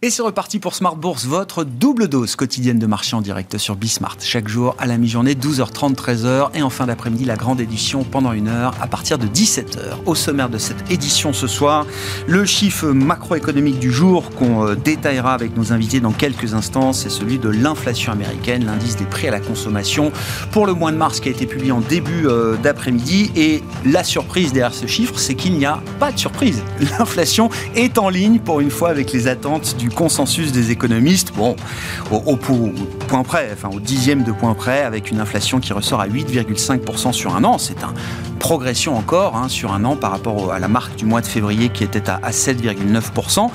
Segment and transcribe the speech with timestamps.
[0.00, 3.74] Et c'est reparti pour Smart Bourse, votre double dose quotidienne de marché en direct sur
[3.74, 4.18] Bismart.
[4.20, 6.50] Chaque jour à la mi-journée, 12h30, 13h.
[6.54, 10.04] Et en fin d'après-midi, la grande édition pendant une heure à partir de 17h.
[10.06, 11.84] Au sommaire de cette édition ce soir,
[12.28, 17.10] le chiffre macroéconomique du jour qu'on euh, détaillera avec nos invités dans quelques instants, c'est
[17.10, 20.12] celui de l'inflation américaine, l'indice des prix à la consommation
[20.52, 23.32] pour le mois de mars qui a été publié en début euh, d'après-midi.
[23.34, 26.62] Et la surprise derrière ce chiffre, c'est qu'il n'y a pas de surprise.
[27.00, 31.56] L'inflation est en ligne pour une fois avec les attentes du consensus des économistes, bon,
[32.10, 36.08] au, point près, enfin au dixième de point près, avec une inflation qui ressort à
[36.08, 37.58] 8,5% sur un an.
[37.58, 37.94] C'est un
[38.38, 41.68] progression encore hein, sur un an par rapport à la marque du mois de février
[41.68, 43.50] qui était à, 7,9%.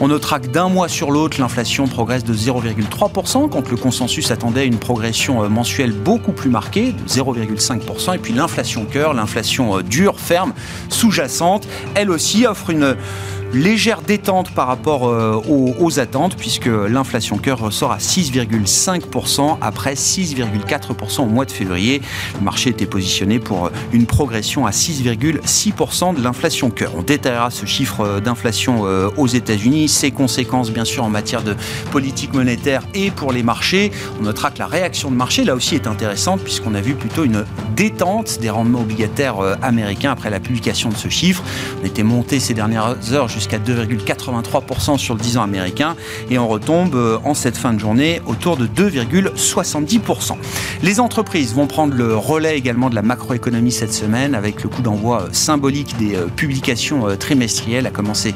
[0.00, 4.66] On notera que d'un mois sur l'autre, l'inflation progresse de 0,3% quand le consensus attendait
[4.66, 8.14] une progression euh, mensuelle beaucoup plus marquée de 0,5%.
[8.14, 10.52] Et puis l'inflation cœur, l'inflation euh, dure, ferme,
[10.88, 12.96] sous-jacente, elle aussi offre une
[13.52, 21.22] légère détente par rapport euh, aux, attentes, puisque l'inflation cœur ressort à 6,5% après 6,4%
[21.22, 22.02] au mois de février.
[22.38, 26.92] Le marché était positionné pour euh, une progression à 6,6% de l'inflation cœur.
[26.96, 28.58] On détaillera ce chiffre euh, d'inflation
[29.16, 31.54] aux États-Unis, ses conséquences bien sûr en matière de
[31.90, 33.90] politique monétaire et pour les marchés.
[34.20, 37.24] On notera que la réaction de marché là aussi est intéressante puisqu'on a vu plutôt
[37.24, 37.44] une
[37.76, 41.42] détente des rendements obligataires américains après la publication de ce chiffre.
[41.82, 45.94] On était monté ces dernières heures jusqu'à 2,83% sur le 10 ans américain
[46.28, 50.36] et on retombe euh, en cette fin de journée autour de 2,70%.
[50.82, 54.82] Les entreprises vont prendre le relais également de la macroéconomie cette semaine avec le coup
[54.82, 58.34] d'envoi euh, symbolique des euh, publications trimestrielles, à commencer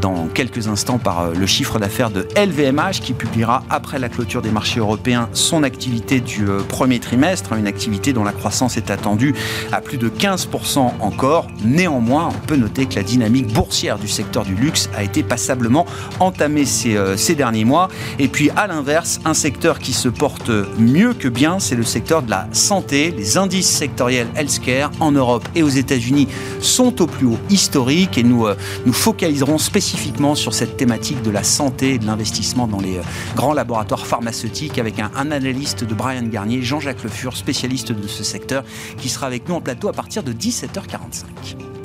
[0.00, 4.50] dans quelques instants par le chiffre d'affaires de LVMH qui publiera après la clôture des
[4.50, 9.34] marchés européens son activité du premier trimestre, une activité dont la croissance est attendue
[9.72, 11.46] à plus de 15% encore.
[11.64, 15.22] Néanmoins, on peut noter que la dynamique boursière du secteur secteur du luxe a été
[15.22, 15.86] passablement
[16.18, 17.88] entamé ces, euh, ces derniers mois.
[18.18, 22.22] Et puis à l'inverse, un secteur qui se porte mieux que bien, c'est le secteur
[22.22, 23.14] de la santé.
[23.16, 26.28] Les indices sectoriels healthcare en Europe et aux États-Unis
[26.60, 31.30] sont au plus haut historique et nous, euh, nous focaliserons spécifiquement sur cette thématique de
[31.30, 33.02] la santé et de l'investissement dans les euh,
[33.36, 38.06] grands laboratoires pharmaceutiques avec un, un analyste de Brian Garnier, Jean-Jacques Le Fur, spécialiste de
[38.06, 38.64] ce secteur,
[38.98, 41.79] qui sera avec nous en plateau à partir de 17h45.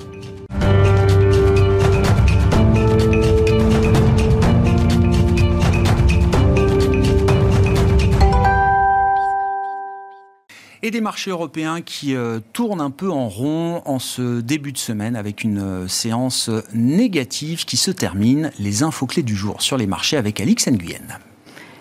[10.85, 14.77] Et des marchés européens qui euh, tournent un peu en rond en ce début de
[14.77, 18.51] semaine avec une euh, séance négative qui se termine.
[18.59, 21.19] Les infos clés du jour sur les marchés avec Alix Nguyen.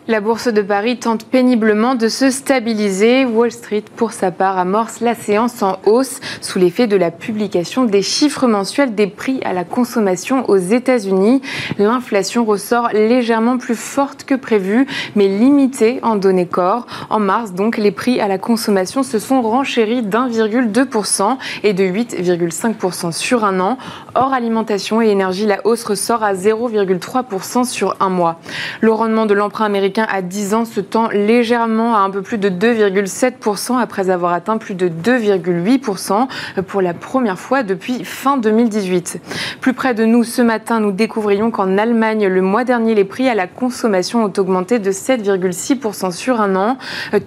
[0.07, 3.25] La bourse de Paris tente péniblement de se stabiliser.
[3.25, 7.85] Wall Street, pour sa part, amorce la séance en hausse sous l'effet de la publication
[7.85, 11.41] des chiffres mensuels des prix à la consommation aux États-Unis.
[11.79, 16.87] L'inflation ressort légèrement plus forte que prévu, mais limitée en données corps.
[17.09, 23.11] En mars, donc, les prix à la consommation se sont renchéris d'1,2% et de 8,5%
[23.11, 23.79] sur un an.
[24.15, 28.39] Hors alimentation et énergie, la hausse ressort à 0,3% sur un mois.
[28.83, 32.39] Le rendement de l'emprunt américain à 10 ans se tend légèrement à un peu plus
[32.39, 36.27] de 2,7% après avoir atteint plus de 2,8%
[36.67, 39.21] pour la première fois depuis fin 2018.
[39.61, 43.29] Plus près de nous, ce matin, nous découvrions qu'en Allemagne, le mois dernier, les prix
[43.29, 46.79] à la consommation ont augmenté de 7,6% sur un an.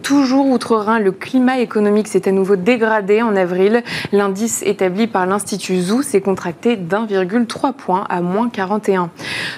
[0.04, 3.84] Toujours outre-Rhin, le climat économique s'est à nouveau dégradé en avril.
[4.12, 9.10] L'indice établi par l'Institut Zoo s'est contracté d'1,3 point à moins 41.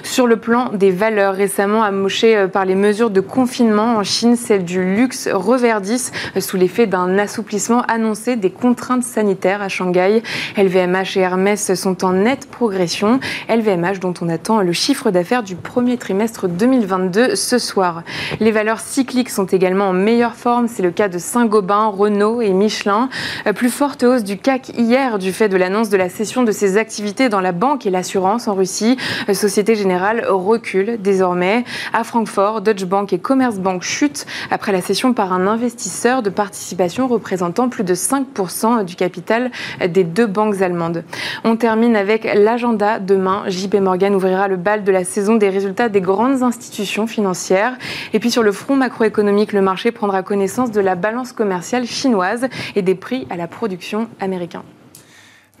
[0.02, 4.64] Sur le plan des valeurs récemment amochées par les mesures de confinement en Chine, celles
[4.64, 10.22] du luxe reverdissent sous l'effet d'un assouplissement annoncé des contraintes sanitaires à Shanghai.
[10.58, 13.20] LVMH et Hermès sont en nette progression.
[13.48, 18.02] LVMH dont on attend le chiffre d'affaires du premier trimestre 2022 ce soir.
[18.40, 20.68] Les valeurs cycliques sont également en meilleure forme.
[20.68, 23.08] C'est le cas de Saint-Gobain, Renault et Michelin.
[23.54, 26.76] Plus forte hausse du CAC hier du fait de l'annonce de la cession de ses
[26.76, 28.96] activités dans la banque et l'assurance en Russie.
[29.32, 31.64] Société Générale recule désormais.
[31.92, 37.08] À Francfort, Deutsche Bank et Commerzbank chutent après la cession par un investisseur de participation
[37.08, 39.50] représentant plus de 5% du capital
[39.88, 41.04] des deux banques allemandes.
[41.44, 42.98] On termine avec l'agenda.
[42.98, 47.78] Demain, JP Morgan ouvrira le bal de la saison des résultats des grandes institutions financières.
[48.12, 52.48] Et puis sur le front macroéconomique, le marché prendra connaissance de la balance commerciale chinoise
[52.74, 54.64] et des prix à la production américains.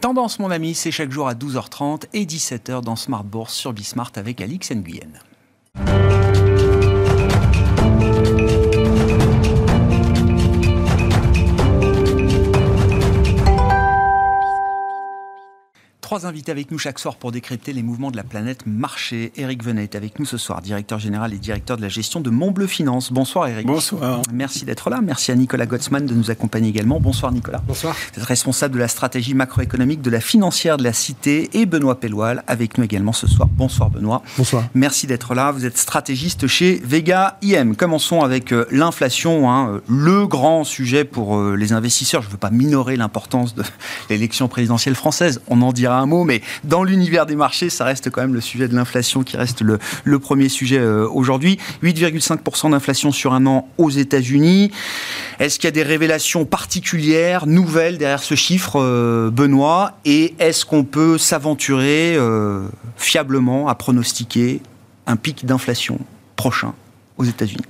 [0.00, 4.12] Tendance, mon ami, c'est chaque jour à 12h30 et 17h dans Smart Bourse sur Bismart
[4.16, 5.20] avec Alix Nguyen.
[16.10, 19.30] Trois invités avec nous chaque soir pour décrypter les mouvements de la planète marché.
[19.36, 22.30] Eric Venet est avec nous ce soir, directeur général et directeur de la gestion de
[22.30, 23.12] Montbleu Finance.
[23.12, 23.64] Bonsoir Eric.
[23.64, 24.20] Bonsoir.
[24.32, 25.00] Merci d'être là.
[25.00, 26.98] Merci à Nicolas Gottsman de nous accompagner également.
[26.98, 27.62] Bonsoir Nicolas.
[27.64, 27.94] Bonsoir.
[28.12, 32.00] Vous êtes responsable de la stratégie macroéconomique de la financière de la Cité et Benoît
[32.00, 33.48] Pelloual avec nous également ce soir.
[33.48, 34.24] Bonsoir Benoît.
[34.36, 34.64] Bonsoir.
[34.74, 35.52] Merci d'être là.
[35.52, 37.76] Vous êtes stratégiste chez Vega IM.
[37.76, 42.22] Commençons avec euh, l'inflation, hein, euh, le grand sujet pour euh, les investisseurs.
[42.22, 43.62] Je ne veux pas minorer l'importance de
[44.10, 45.40] l'élection présidentielle française.
[45.46, 48.40] On en dira un mot, mais dans l'univers des marchés, ça reste quand même le
[48.40, 49.78] sujet de l'inflation qui reste le,
[50.18, 51.58] premier sujet euh, aujourd'hui.
[51.82, 54.70] 8,5% d'inflation sur un an aux États-Unis.
[55.38, 59.98] Est-ce qu'il y a des révélations particulières, nouvelles derrière ce chiffre, euh, Benoît?
[60.04, 62.66] Et est-ce qu'on peut s'aventurer euh,
[62.96, 64.60] fiablement à pronostiquer
[65.06, 65.98] un pic d'inflation
[66.36, 66.74] prochain
[67.16, 67.64] aux États-Unis?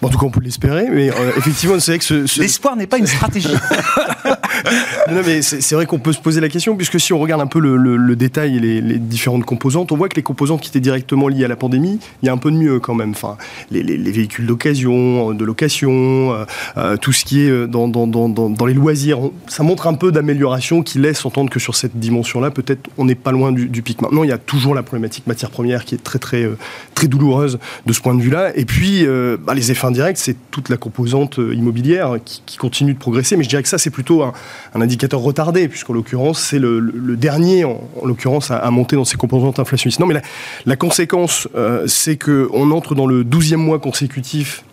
[0.00, 2.40] Bon, en tout cas, on peut l'espérer, mais euh, effectivement, c'est vrai que ce, ce...
[2.40, 3.48] L'espoir n'est pas une stratégie.
[5.10, 7.46] non, mais c'est vrai qu'on peut se poser la question, puisque si on regarde un
[7.46, 10.60] peu le, le, le détail et les, les, différentes composantes, on voit que les composantes
[10.60, 12.94] qui étaient directement liées à la pandémie, il y a un peu de mieux quand
[12.94, 13.10] même.
[13.10, 13.36] Enfin,
[13.70, 16.44] les, les véhicules d'occasion, de location, euh,
[16.76, 20.12] euh, tout ce qui est dans, dans, dans, dans, les loisirs, ça montre un peu
[20.12, 23.82] d'amélioration qui laisse entendre que sur cette dimension-là, peut-être on n'est pas loin du, du,
[23.82, 24.00] pic.
[24.02, 26.48] Maintenant, il y a toujours la problématique matière première qui est très très
[26.94, 28.56] très douloureuse de ce point de vue-là.
[28.56, 29.06] Et puis,
[29.44, 33.36] bah, les effets indirects, c'est toute la composante immobilière qui, qui, continue de progresser.
[33.36, 34.32] Mais je dirais que ça, c'est plutôt un,
[34.74, 39.58] indicateur retardé, puisqu'en l'occurrence, c'est le, dernier, en, en l'occurrence, à, monter dans ses composantes
[39.58, 40.00] inflationnistes.
[40.00, 40.22] Non, mais la,
[40.66, 44.64] la conséquence, euh, c'est qu'on entre dans le 12e mois consécutif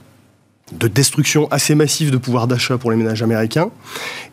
[0.71, 3.69] de destruction assez massive de pouvoir d'achat pour les ménages américains.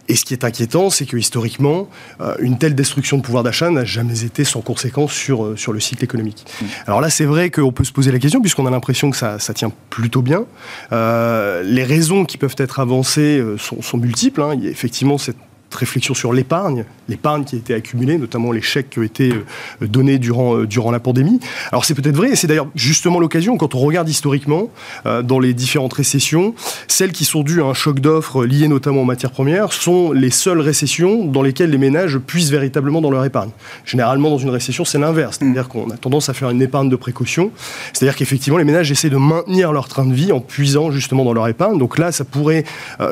[0.08, 1.88] Et ce qui est inquiétant, c'est que historiquement,
[2.20, 5.72] euh, une telle destruction de pouvoir d'achat n'a jamais été sans conséquence sur, euh, sur
[5.72, 6.44] le cycle économique.
[6.60, 6.64] Mmh.
[6.86, 9.38] Alors là, c'est vrai qu'on peut se poser la question, puisqu'on a l'impression que ça,
[9.38, 10.44] ça, tient plutôt bien.
[10.92, 14.42] Euh, les raisons qui peuvent être avancées sont, sont multiples.
[14.42, 14.54] Hein.
[14.54, 15.36] Il y a effectivement cette
[15.74, 19.86] réflexion sur l'épargne, l'épargne qui a été accumulée, notamment les chèques qui ont été euh,
[19.86, 21.40] donnés durant, euh, durant la pandémie.
[21.70, 24.70] Alors c'est peut-être vrai, et c'est d'ailleurs justement l'occasion, quand on regarde historiquement
[25.06, 26.54] euh, dans les différentes récessions,
[26.88, 30.30] celles qui sont dues à un choc d'offres lié notamment aux matières premières sont les
[30.30, 33.50] seules récessions dans lesquelles les ménages puissent véritablement dans leur épargne.
[33.84, 36.96] Généralement, dans une récession, c'est l'inverse, c'est-à-dire qu'on a tendance à faire une épargne de
[36.96, 37.50] précaution,
[37.92, 41.32] c'est-à-dire qu'effectivement, les ménages essaient de maintenir leur train de vie en puisant justement dans
[41.32, 41.78] leur épargne.
[41.78, 42.64] Donc là, ça pourrait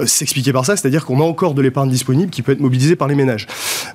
[0.07, 3.09] s'expliquer par ça, c'est-à-dire qu'on a encore de l'épargne disponible qui peut être mobilisée par
[3.09, 3.47] les ménages.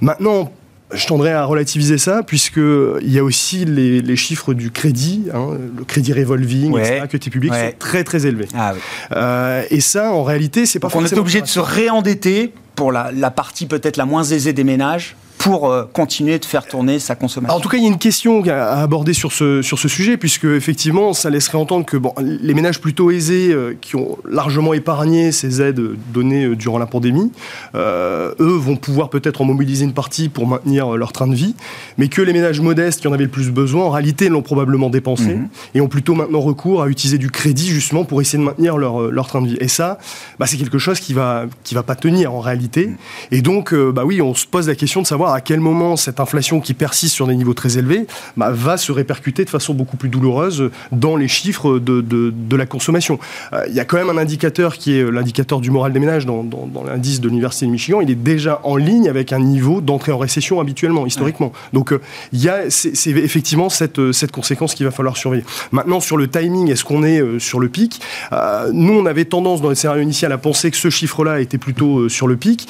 [0.01, 0.51] Maintenant,
[0.91, 5.57] je tendrais à relativiser ça, puisqu'il y a aussi les, les, chiffres du crédit, hein,
[5.77, 6.81] le crédit revolving, ouais.
[6.81, 7.69] etc., côté public, ouais.
[7.71, 8.47] sont très très élevés.
[8.55, 8.79] Ah, oui.
[9.15, 11.11] euh, et ça, en réalité, c'est pas Donc forcément...
[11.11, 14.63] On est obligé de se réendetter pour la, la partie peut-être la moins aisée des
[14.63, 17.55] ménages pour euh, continuer de faire tourner sa consommation.
[17.55, 20.17] En tout cas, il y a une question à aborder sur ce, sur ce sujet,
[20.17, 24.73] puisque effectivement, ça laisserait entendre que bon, les ménages plutôt aisés, euh, qui ont largement
[24.73, 25.81] épargné ces aides
[26.13, 27.31] données euh, durant la pandémie,
[27.73, 31.55] euh, eux vont pouvoir peut-être en mobiliser une partie pour maintenir leur train de vie,
[31.97, 34.89] mais que les ménages modestes qui en avaient le plus besoin, en réalité, l'ont probablement
[34.89, 35.49] dépensé, mmh.
[35.75, 39.09] et ont plutôt maintenant recours à utiliser du crédit justement pour essayer de maintenir leur,
[39.09, 39.57] leur train de vie.
[39.61, 39.99] Et ça,
[40.37, 42.87] bah, c'est quelque chose qui va, qui va pas tenir en réalité.
[42.87, 42.95] Mmh.
[43.31, 45.95] Et donc, euh, bah oui, on se pose la question de savoir à quel moment
[45.95, 49.73] cette inflation qui persiste sur des niveaux très élevés bah, va se répercuter de façon
[49.73, 53.19] beaucoup plus douloureuse dans les chiffres de, de, de la consommation.
[53.53, 56.25] Euh, il y a quand même un indicateur qui est l'indicateur du moral des ménages
[56.25, 58.01] dans, dans, dans l'indice de l'Université de Michigan.
[58.01, 61.51] Il est déjà en ligne avec un niveau d'entrée en récession habituellement, historiquement.
[61.73, 62.01] Donc euh,
[62.33, 65.45] il y a, c'est, c'est effectivement cette, cette conséquence qu'il va falloir surveiller.
[65.71, 68.01] Maintenant, sur le timing, est-ce qu'on est sur le pic?
[68.31, 71.57] Euh, Nous, on avait tendance dans les scénarios initial à penser que ce chiffre-là était
[71.57, 72.67] plutôt sur le pic.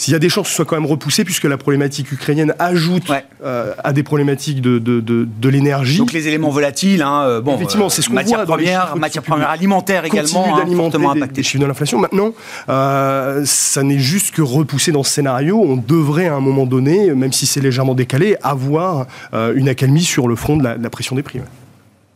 [0.00, 2.54] S'il y a des chances que ce soit quand même repoussé, puisque la problématique ukrainienne
[2.58, 3.22] ajoute ouais.
[3.44, 5.98] euh, à des problématiques de, de, de, de l'énergie.
[5.98, 10.06] Donc les éléments volatiles, hein, bon, effectivement, c'est ce qu'on voit première, matière première alimentaire
[10.06, 11.34] également, hein, fortement impacté.
[11.34, 11.98] Des chiffres de l'inflation.
[11.98, 12.32] Maintenant,
[12.70, 15.60] euh, ça n'est juste que repoussé dans ce scénario.
[15.62, 20.02] On devrait à un moment donné, même si c'est légèrement décalé, avoir euh, une accalmie
[20.02, 21.40] sur le front de la, pression des prix.
[21.40, 21.44] Ouais.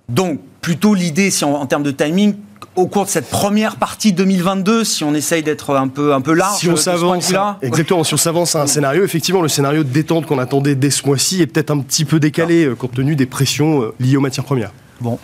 [0.09, 2.35] Donc plutôt l'idée, si en, en termes de timing,
[2.77, 6.33] au cours de cette première partie 2022, si on essaye d'être un peu, un peu
[6.33, 9.89] large si on s'avance, exactement, si on s'avance à un scénario, effectivement, le scénario de
[9.89, 12.75] détente qu'on attendait dès ce mois-ci est peut-être un petit peu décalé ah.
[12.75, 14.73] compte tenu des pressions liées aux matières premières.
[15.01, 15.19] Bon,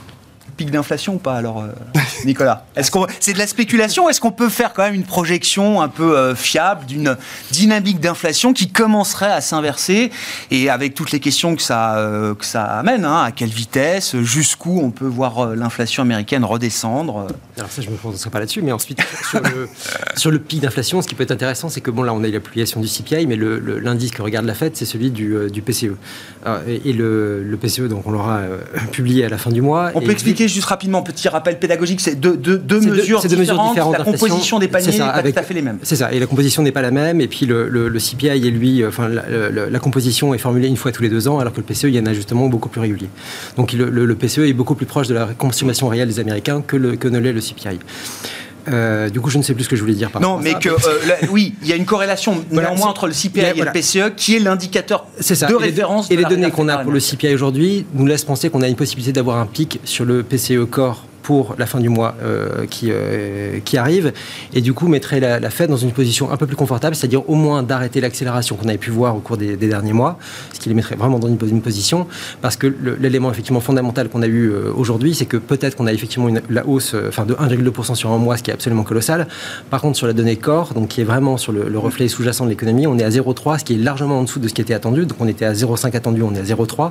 [0.60, 1.68] pic d'inflation ou pas alors, euh,
[2.26, 2.66] Nicolas?
[2.76, 5.88] Est-ce qu'on c'est de la spéculation Est-ce qu'on peut faire quand même une projection un
[5.88, 7.16] peu euh, fiable d'une
[7.50, 10.10] dynamique d'inflation qui commencerait à s'inverser
[10.50, 14.16] et avec toutes les questions que ça euh, que ça amène hein, À quelle vitesse
[14.20, 18.60] Jusqu'où on peut voir euh, l'inflation américaine redescendre Alors ça, je me prononcerai pas là-dessus,
[18.60, 19.00] mais ensuite
[19.30, 19.66] sur le,
[20.16, 22.28] sur le pic d'inflation, ce qui peut être intéressant, c'est que bon là, on a
[22.28, 25.62] eu la publication du CPI, mais l'indice que regarde la Fed, c'est celui du, du
[25.62, 25.96] PCE.
[26.44, 28.42] Alors, et, et le, le, PCE, donc on l'aura
[28.92, 29.90] publié à la fin du mois.
[29.94, 33.38] On peut expliquer juste rapidement, petit rappel pédagogique, c'est deux, deux, deux, mesures, deux, différentes,
[33.38, 35.78] mesures, différentes, la composition des paniers n'est pas tout à fait les mêmes.
[35.82, 38.50] C'est ça, et la composition n'est pas la même, et puis le, le, CPI est
[38.50, 41.58] lui, enfin la, la, composition est formulée une fois tous les deux ans, alors que
[41.58, 43.08] le PCE, il y a un ajustement beaucoup plus régulier.
[43.56, 47.08] Donc le, PCE est beaucoup plus proche de la consommation réelle des Américains que, que
[47.08, 47.78] ne l'est le CPI.
[48.70, 50.10] Euh, du coup, je ne sais plus ce que je voulais dire.
[50.10, 53.40] Par non, mais que euh, oui, il y a une corrélation néanmoins entre le CPI
[53.40, 56.10] et le PCE, qui est l'indicateur de référence.
[56.10, 58.76] Et les données qu'on a pour le CPI aujourd'hui nous laissent penser qu'on a une
[58.76, 61.04] possibilité d'avoir un pic sur le PCE Core
[61.58, 64.12] la fin du mois euh, qui, euh, qui arrive,
[64.52, 67.34] et du coup mettrait la, Fed dans une position un peu plus confortable, c'est-à-dire au
[67.34, 70.18] moins d'arrêter l'accélération qu'on avait pu voir au cours des, derniers mois,
[70.52, 72.06] ce qui les mettrait vraiment dans une, une position,
[72.40, 72.66] parce que
[73.00, 76.42] l'élément effectivement fondamental qu'on a eu euh, aujourd'hui, c'est que peut-être qu'on a effectivement une,
[76.50, 79.28] la hausse enfin de 1,2% sur un mois, ce qui est absolument colossal.
[79.70, 82.50] Par contre, sur la donnée corps, donc qui est vraiment sur le, reflet sous-jacent de
[82.50, 84.74] l'économie, on est à 0,3, ce qui est largement en dessous de ce qui était
[84.74, 85.06] attendu.
[85.06, 86.90] Donc on était à 0,5 attendu, on est à 0,3,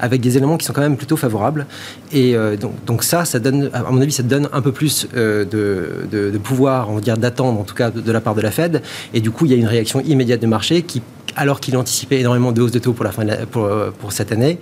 [0.00, 1.66] avec des éléments qui sont quand même plutôt favorables.
[2.12, 5.44] Et donc, donc ça, ça donne à mon avis, ça donne un peu plus euh,
[5.44, 8.82] de, pouvoir, on va dire, d'attendre, en tout cas, de, la part de la Fed.
[9.12, 11.02] Et du coup, il y a une réaction immédiate du marché qui,
[11.36, 14.58] alors qu'il anticipait énormément de hausse de taux pour, pour cette année,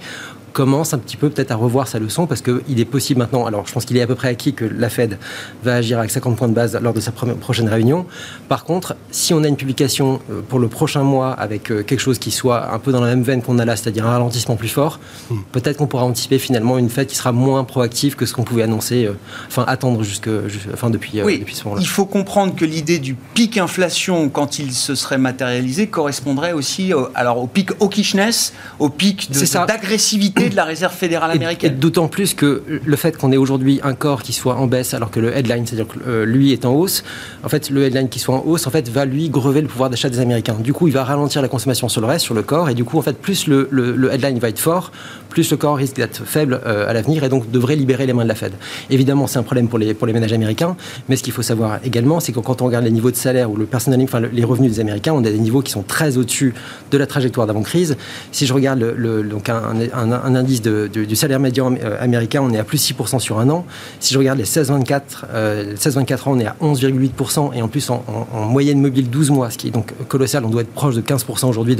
[0.52, 3.66] commence un petit peu peut-être à revoir sa leçon parce qu'il est possible maintenant, alors
[3.66, 5.18] je pense qu'il est à peu près acquis que la Fed
[5.64, 8.06] va agir avec 50 points de base lors de sa prochaine réunion.
[8.49, 12.00] Par contre, si on a une publication euh, pour le prochain mois avec euh, quelque
[12.00, 14.56] chose qui soit un peu dans la même veine qu'on a là, c'est-à-dire un ralentissement
[14.56, 15.38] plus fort, hmm.
[15.52, 18.62] peut-être qu'on pourra anticiper finalement une Fed qui sera moins proactive que ce qu'on pouvait
[18.62, 19.12] annoncer, euh,
[19.49, 20.28] enfin attendre jusque,
[20.73, 21.82] enfin depuis, depuis ce moment-là.
[21.82, 26.92] Il faut comprendre que l'idée du pic inflation quand il se serait matérialisé correspondrait aussi
[27.14, 29.30] alors au pic hawkishness, au pic
[29.66, 31.76] d'agressivité de la réserve fédérale américaine.
[31.76, 35.11] D'autant plus que le fait qu'on ait aujourd'hui un corps qui soit en baisse alors
[35.11, 37.04] que le headline, c'est-à-dire que euh, lui est en hausse,
[37.44, 39.90] en fait, le headline qui soit en hausse, en fait, va lui grever le pouvoir
[39.90, 40.54] d'achat des Américains.
[40.54, 42.84] Du coup, il va ralentir la consommation sur le reste, sur le corps, et du
[42.84, 44.92] coup, en fait, plus le, le, headline va être fort,
[45.33, 48.25] plus le corps risque d'être faible euh, à l'avenir et donc devrait libérer les mains
[48.25, 48.53] de la Fed.
[48.91, 50.77] Évidemment, c'est un problème pour les, pour les ménages américains,
[51.09, 53.51] mais ce qu'il faut savoir également, c'est que quand on regarde les niveaux de salaire
[53.51, 56.19] ou le personnel, enfin, les revenus des Américains, on a des niveaux qui sont très
[56.19, 56.55] au-dessus
[56.91, 57.97] de la trajectoire d'avant-crise.
[58.31, 58.81] Si je regarde
[59.29, 63.39] donc un, indice de, du salaire médian euh, américain, on est à plus 6% sur
[63.39, 63.65] un an.
[64.01, 65.01] Si je regarde les 16-24
[65.33, 68.03] euh, 16 ans, on est à 11,8% et en plus en,
[68.35, 70.45] moyenne mobile 12 mois, ce qui est donc colossal.
[70.45, 71.77] On doit être proche de 15% aujourd'hui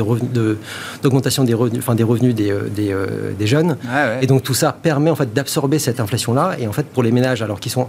[1.03, 3.77] d'augmentation de des revenus, enfin, des, revenus des, des, des jeunes.
[4.21, 6.57] Et donc tout ça permet en fait d'absorber cette inflation-là.
[6.59, 7.89] Et en fait pour les ménages, alors qui sont,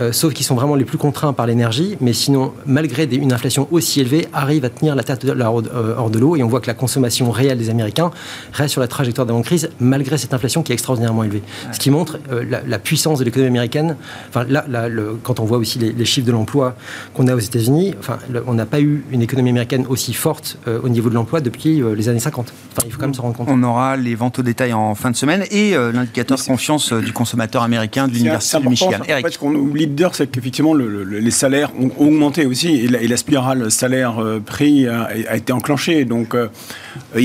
[0.00, 3.66] euh, sauf qu'ils sont vraiment les plus contraints par l'énergie, mais sinon malgré une inflation
[3.70, 6.36] aussi élevée, arrivent à tenir la tête euh, hors de l'eau.
[6.36, 8.10] Et on voit que la consommation réelle des Américains
[8.52, 11.42] reste sur la trajectoire d'avant-crise malgré cette inflation qui est extraordinairement élevée.
[11.72, 13.96] Ce qui montre euh, la, puissance de l'économie américaine.
[14.28, 16.74] Enfin là, le, quand on voit aussi les, chiffres de l'emploi
[17.14, 20.88] qu'on a aux États-Unis, enfin on n'a pas eu une économie américaine aussi forte au
[20.88, 22.52] niveau de l'emploi depuis les années 50.
[22.72, 23.48] Enfin, il faut quand même se rendre compte.
[23.50, 26.42] On aura les ventes au détail en en fin de semaine et euh, l'indicateur de
[26.42, 29.00] confiance euh, du consommateur américain de l'Université du Michigan.
[29.00, 32.88] En fait, ce qu'on oublie de dire, c'est qu'effectivement, les salaires ont augmenté aussi et
[32.88, 36.04] la, spirale salaire-prix a, été enclenchée.
[36.04, 36.48] Donc, euh,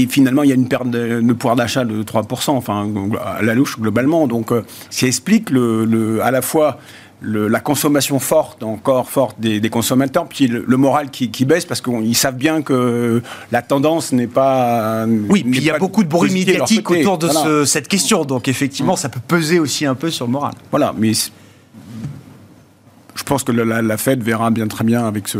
[0.09, 2.89] finalement, il y a une perte de, pouvoir d'achat de 3%, enfin,
[3.23, 4.27] à la louche globalement.
[4.27, 4.51] Donc,
[4.89, 6.79] ça explique le, à la fois
[7.21, 12.37] la consommation forte, encore forte des, consommateurs, puis le, moral qui, baisse parce qu'ils savent
[12.37, 13.21] bien que
[13.51, 15.05] la tendance n'est pas.
[15.07, 18.95] Oui, puis il y a beaucoup de bruit médiatique autour de cette question, donc effectivement,
[18.95, 20.53] ça peut peser aussi un peu sur le moral.
[20.69, 25.39] Voilà, mais je pense que la, la Fed verra bien très bien avec ce,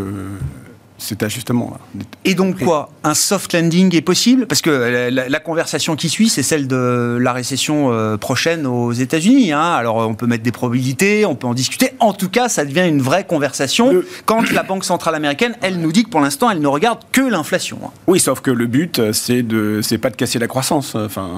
[0.98, 1.78] cet ajustement.
[2.26, 2.90] Et donc quoi?
[3.04, 4.48] Un soft landing est possible?
[4.48, 9.52] Parce que la, conversation qui suit, c'est celle de la récession euh, prochaine aux États-Unis.
[9.52, 9.74] Hein.
[9.74, 11.92] Alors on peut mettre des probabilités, on peut en discuter.
[12.00, 15.92] En tout cas, ça devient une vraie conversation quand la Banque centrale américaine, elle nous
[15.92, 17.80] dit que pour l'instant, elle ne regarde que l'inflation.
[17.86, 17.92] Hein.
[18.08, 20.96] Oui, sauf que le but, c'est de, c'est pas de casser la croissance.
[20.96, 21.30] Enfin,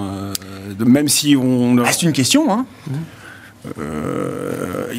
[0.80, 1.78] euh, même si on.
[1.80, 2.52] Ah, c'est une question.
[2.52, 2.66] Hein.
[2.88, 2.94] Mmh.
[3.80, 4.94] Euh,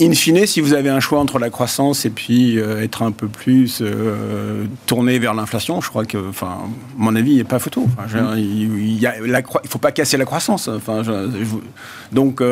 [0.00, 3.12] in fine, si vous avez un choix entre la croissance et puis euh, être un
[3.12, 6.58] peu plus euh, tourné vers l'inflation, je crois que, enfin,
[6.96, 7.86] mon avis, il pas photo.
[8.36, 10.68] il ne faut pas casser la croissance.
[10.68, 11.02] Enfin,
[12.12, 12.42] donc,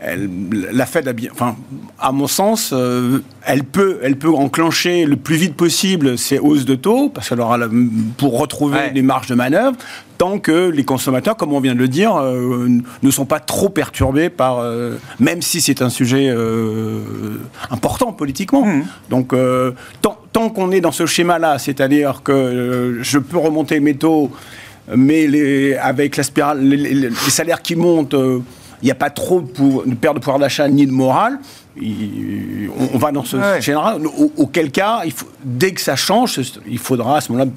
[0.00, 1.56] la Fed a bien, enfin,
[1.98, 2.74] à mon sens,
[3.44, 7.40] elle peut, elle peut enclencher le plus vite possible ces hausses de taux, parce qu'elle
[7.40, 7.58] aura
[8.16, 9.76] pour retrouver des marges de manœuvre,
[10.20, 12.68] tant que les consommateurs, comme on vient de le dire, euh,
[13.02, 17.38] ne sont pas trop perturbés par, euh, même si c'est un sujet euh,
[17.70, 18.66] important politiquement.
[18.66, 18.84] Mmh.
[19.08, 19.34] Donc,
[20.02, 24.30] tant, qu'on est dans ce schéma-là, c'est-à-dire que je peux remonter mes taux,
[24.94, 28.14] mais les, avec la spirale, les, salaires qui montent,
[28.82, 31.38] il n'y a pas trop de perte de pouvoir d'achat ni de morale.
[31.78, 33.98] on, va dans ce schéma-là.
[34.36, 37.50] auquel cas, il faut, dès que ça change, il faudra à ce moment-là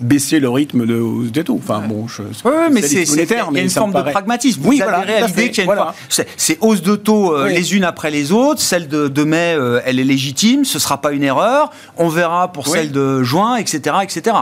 [0.00, 1.60] baisser le rythme de hausse des taux.
[1.62, 4.60] Enfin, bon, je, oui, mais c'est il y a une forme de pragmatisme.
[4.62, 7.74] Vous oui, adhérez à l'idée qu'il y a une c'est hausse de taux euh, les
[7.74, 8.60] unes après les autres.
[8.60, 10.64] Celle de, de mai, euh, elle est légitime.
[10.64, 11.70] Ce sera pas une erreur.
[11.96, 14.36] On verra pour celle de juin, etc., etc.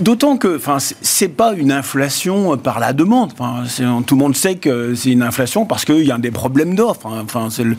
[0.00, 3.32] D'autant que, enfin, c'est pas une inflation par la demande.
[3.38, 3.64] Enfin,
[4.06, 7.06] tout le monde sait que c'est une inflation parce qu'il y a des problèmes d'offres.
[7.06, 7.22] Hein.
[7.24, 7.76] Enfin, c'est le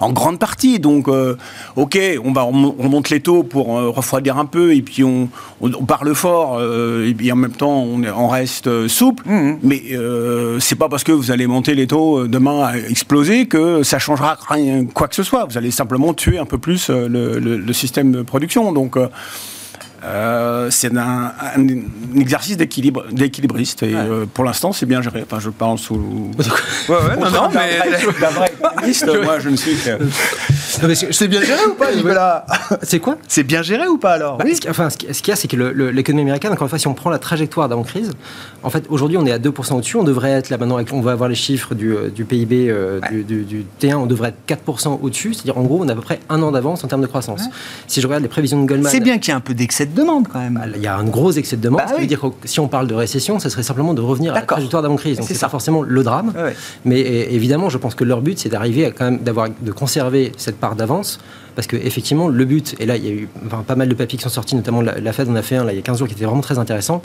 [0.00, 0.78] en grande partie.
[0.78, 1.36] Donc, euh,
[1.76, 5.28] ok, on va on monte les taux pour euh, refroidir un peu, et puis on,
[5.86, 9.28] parle fort, euh, et puis en même temps on, on reste souple.
[9.28, 9.58] Mmh.
[9.62, 9.82] Mais
[10.60, 14.36] c'est pas parce que vous allez monter les taux demain à exploser que ça changera
[14.48, 15.44] rien, quoi que ce soit.
[15.44, 18.72] Vous allez simplement tuer un peu plus le, le système de production.
[18.72, 18.96] Donc
[20.04, 21.32] euh, c'est un,
[22.16, 25.22] exercice d'équilibre, d'équilibriste et euh, pour l'instant c'est bien géré.
[25.24, 26.30] Enfin, je parle sous.
[26.88, 27.78] ouais, ouais, non, non, mais
[29.24, 29.98] moi je ne suis que.
[31.10, 32.46] C'est bien géré ou pas, Nicolas
[32.82, 35.36] C'est quoi C'est bien géré ou pas alors bah, ce, Enfin, ce qu'il y a,
[35.36, 38.10] c'est que l'économie américaine, encore une fois, si on prend la trajectoire d'avant-crise,
[38.62, 39.96] en fait, aujourd'hui on est à 2% au-dessus.
[39.96, 42.72] On devrait être là maintenant, on va avoir les chiffres du, euh, du PIB
[43.10, 45.34] du, T1, on devrait être 4% au-dessus.
[45.34, 47.42] C'est-à-dire, en gros, on a à peu près un an d'avance en termes de croissance.
[47.86, 48.90] Si je regarde les prévisions de Goldman.
[48.90, 50.60] C'est bien qu'il y ait un peu d'excès demande quand même.
[50.76, 51.80] Il y a un gros excès de demande.
[51.80, 54.00] Bah ce qui veut dire que si on parle de récession, ce serait simplement de
[54.00, 55.18] revenir à la trajectoire d'avant-crise.
[55.18, 56.32] Donc c'est pas forcément le drame.
[56.84, 60.32] Mais évidemment, je pense que leur but, c'est d'arriver à quand même d'avoir de conserver
[60.36, 61.18] cette part d'avance
[61.54, 63.28] parce que effectivement le but, et là il y a eu
[63.66, 65.64] pas mal de papiers qui sont sortis, notamment la, la, Fed en a fait un
[65.64, 67.02] là, il y a 15 jours qui était vraiment très intéressant,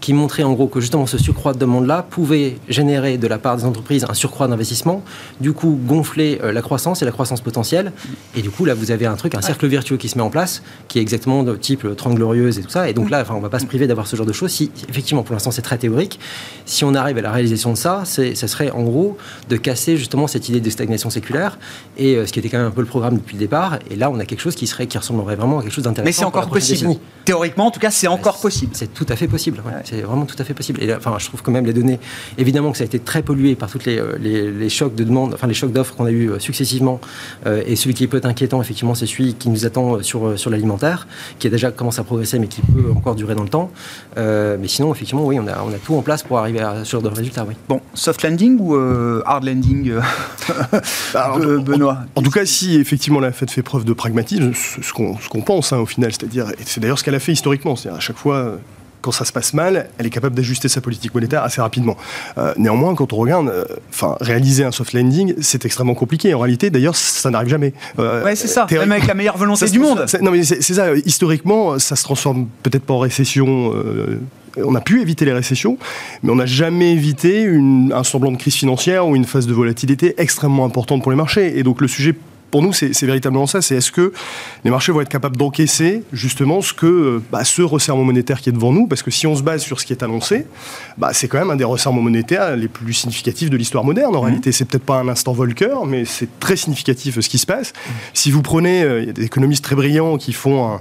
[0.00, 3.56] qui montrait en gros que justement ce surcroît de demande-là pouvait générer de la part
[3.56, 5.02] des entreprises un surcroît d'investissement,
[5.40, 7.92] du coup gonfler euh, la croissance et la croissance potentielle,
[8.36, 10.30] et du coup là vous avez un truc, un cercle vertueux qui se met en
[10.30, 13.20] place, qui est exactement de type euh, Trente Glorieuses et tout ça, et donc là
[13.22, 15.50] enfin, on va pas se priver d'avoir ce genre de choses, si effectivement pour l'instant
[15.50, 16.18] c'est très théorique,
[16.64, 19.16] si on arrive à la réalisation de ça, ça serait en gros
[19.48, 21.58] de casser justement cette idée de stagnation séculaire,
[21.96, 23.96] et euh, ce qui était quand même un peu le programme depuis le départ, et
[23.96, 26.08] là, on a quelque chose qui, serait, qui ressemblerait vraiment à quelque chose d'intéressant.
[26.08, 26.94] Mais c'est encore possible.
[27.24, 28.72] Théoriquement, en tout cas, c'est encore possible.
[28.74, 29.62] C'est tout à fait possible.
[29.84, 30.82] C'est vraiment tout à fait possible.
[30.82, 31.98] Et enfin, je trouve quand même les données,
[32.38, 35.34] évidemment que ça a été très pollué par tous les, euh, les, chocs de demande,
[35.34, 37.00] enfin les chocs d'offres qu'on a eu euh, successivement.
[37.46, 40.50] Euh, et celui qui peut être inquiétant, effectivement, c'est celui qui nous attend sur, sur
[40.50, 41.08] l'alimentaire,
[41.40, 43.70] qui a déjà commencé à progresser, mais qui peut encore durer dans le temps.
[44.16, 46.92] mais sinon, effectivement, oui, on a, on a tout en place pour arriver à ce
[46.92, 47.44] genre de résultats.
[47.48, 47.54] Oui.
[47.68, 48.76] Bon, soft landing ou
[49.24, 49.94] hard landing,
[51.12, 51.98] bah, Benoît?
[52.14, 55.78] en, tout cas, si effectivement la Fed fait preuve de pragmatisme, ce qu'on pense hein,
[55.78, 56.12] au final.
[56.12, 57.76] C'est-à-dire, c'est d'ailleurs ce qu'elle a fait historiquement.
[57.76, 58.58] C'est-à-dire à chaque fois,
[59.00, 61.96] quand ça se passe mal, elle est capable d'ajuster sa politique monétaire assez rapidement.
[62.38, 63.64] Euh, néanmoins, quand on regarde, euh,
[64.20, 66.34] réaliser un soft landing, c'est extrêmement compliqué.
[66.34, 67.72] En réalité, d'ailleurs, ça n'arrive jamais.
[67.98, 68.66] Euh, ouais, c'est ça.
[68.70, 70.06] Même avec la meilleure volonté du monde.
[70.20, 70.94] non, mais c'est ça.
[71.04, 73.72] Historiquement, ça se transforme peut-être pas en récession.
[74.56, 75.78] on a pu éviter les récessions,
[76.22, 79.54] mais on n'a jamais évité une, un semblant de crise financière ou une phase de
[79.54, 81.58] volatilité extrêmement importante pour les marchés.
[81.58, 82.14] Et donc le sujet
[82.50, 83.62] pour nous, c'est véritablement ça.
[83.62, 84.12] C'est est-ce que
[84.64, 88.52] les marchés vont être capables d'encaisser justement ce que bah, ce resserrement monétaire qui est
[88.52, 88.86] devant nous?
[88.86, 90.46] Parce que si on se base sur ce qui est annoncé,
[90.98, 94.16] bah, c'est quand même un des resserrements monétaires les plus significatifs de l'histoire moderne.
[94.16, 94.24] En mmh.
[94.24, 97.72] réalité, c'est peut-être pas un instant Volcker, mais c'est très significatif ce qui se passe.
[97.72, 97.90] Mmh.
[98.14, 100.80] Si vous prenez, euh, il y a des économistes très brillants qui font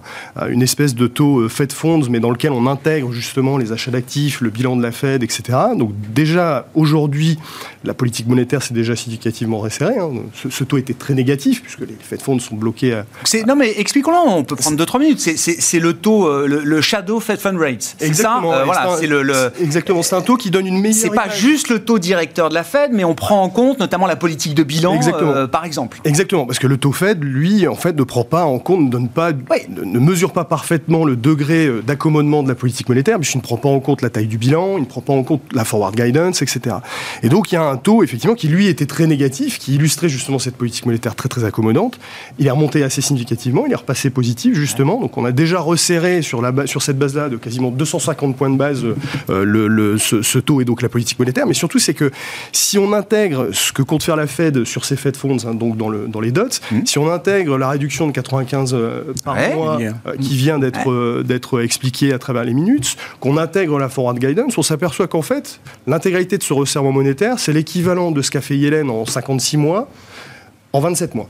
[0.49, 3.91] une espèce de taux euh, Fed Funds, mais dans lequel on intègre justement les achats
[3.91, 5.57] d'actifs, le bilan de la Fed, etc.
[5.77, 7.37] Donc déjà aujourd'hui,
[7.83, 9.99] la politique monétaire s'est déjà significativement resserrée.
[9.99, 10.09] Hein.
[10.33, 12.93] Ce, ce taux était très négatif puisque les Fed Funds sont bloqués.
[12.93, 13.05] À...
[13.47, 15.19] Non, mais expliquons-le, on peut prendre 2-3 minutes.
[15.19, 17.95] C'est le taux, euh, le, shadow Fed Fund Rate.
[17.99, 18.51] Exactement.
[18.51, 20.97] Ça, euh, voilà, c'est le, Exactement, c'est un taux qui donne une meilleure.
[20.99, 24.07] C'est pas juste le taux directeur de la Fed, mais on prend en compte notamment
[24.07, 25.99] la politique de bilan, euh, par exemple.
[26.03, 28.89] Exactement, parce que le taux Fed, lui, en fait, ne prend pas en compte, ne
[28.89, 33.43] donne pas, ne, mesure pas parfaitement le degré d'accommodement de la politique monétaire, puisqu'il ne
[33.43, 35.65] prend pas en compte la taille du bilan, il ne prend pas en compte la
[35.65, 36.77] forward guidance, etc.
[37.23, 40.09] Et donc il y a un taux, effectivement, qui lui était très négatif, qui illustrait
[40.09, 41.99] justement cette politique monétaire très très accommodante.
[42.39, 44.99] Il est remonté assez significativement, il est repassé positif justement.
[44.99, 48.57] Donc on a déjà resserré sur, la sur cette base-là de quasiment 250 points de
[48.57, 48.83] base
[49.29, 51.45] euh, le, ce, taux et donc la politique monétaire.
[51.45, 52.11] Mais surtout, c'est que
[52.51, 55.77] si on intègre ce que compte faire la Fed sur ses Fed Funds, hein, donc
[55.77, 56.85] dans, le, dans les dots, mmh.
[56.85, 61.61] si on intègre la réduction de 95 euh, par mois euh, qui vient d'être d'être
[61.61, 66.37] expliquée à travers les minutes, qu'on intègre la forward guidance, on s'aperçoit qu'en fait, l'intégralité
[66.37, 69.89] de ce resserrement monétaire, c'est l'équivalent de ce qu'a fait Yellen en 56 mois
[70.73, 71.29] en 27 mois.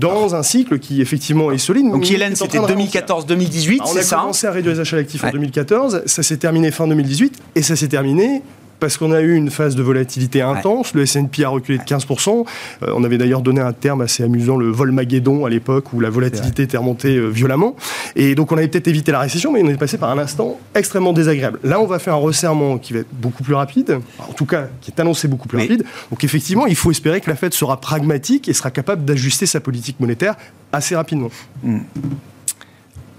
[0.00, 1.90] Dans un cycle qui effectivement est solide.
[1.90, 5.30] Donc Yellen, c'était 2014-2018, c'est ça On a commencé à réduire les achats d'actifs en
[5.30, 8.42] 2014, ça s'est terminé fin 2018, et ça s'est terminé
[8.80, 10.94] parce qu'on a eu une phase de volatilité intense.
[10.94, 12.46] Le S&P a reculé de 15%.
[12.82, 16.00] Euh, on avait d'ailleurs donné un terme assez amusant, le vol Maguédon, à l'époque, où
[16.00, 17.76] la volatilité était remontée euh, violemment.
[18.16, 20.58] Et donc, on avait peut-être évité la récession, mais on est passé par un instant
[20.74, 21.58] extrêmement désagréable.
[21.64, 24.68] Là, on va faire un resserrement qui va être beaucoup plus rapide, en tout cas,
[24.80, 25.84] qui est annoncé beaucoup plus rapide.
[26.10, 29.60] Donc, effectivement, il faut espérer que la Fed sera pragmatique et sera capable d'ajuster sa
[29.60, 30.36] politique monétaire
[30.72, 31.30] assez rapidement.
[31.62, 31.78] Hmm.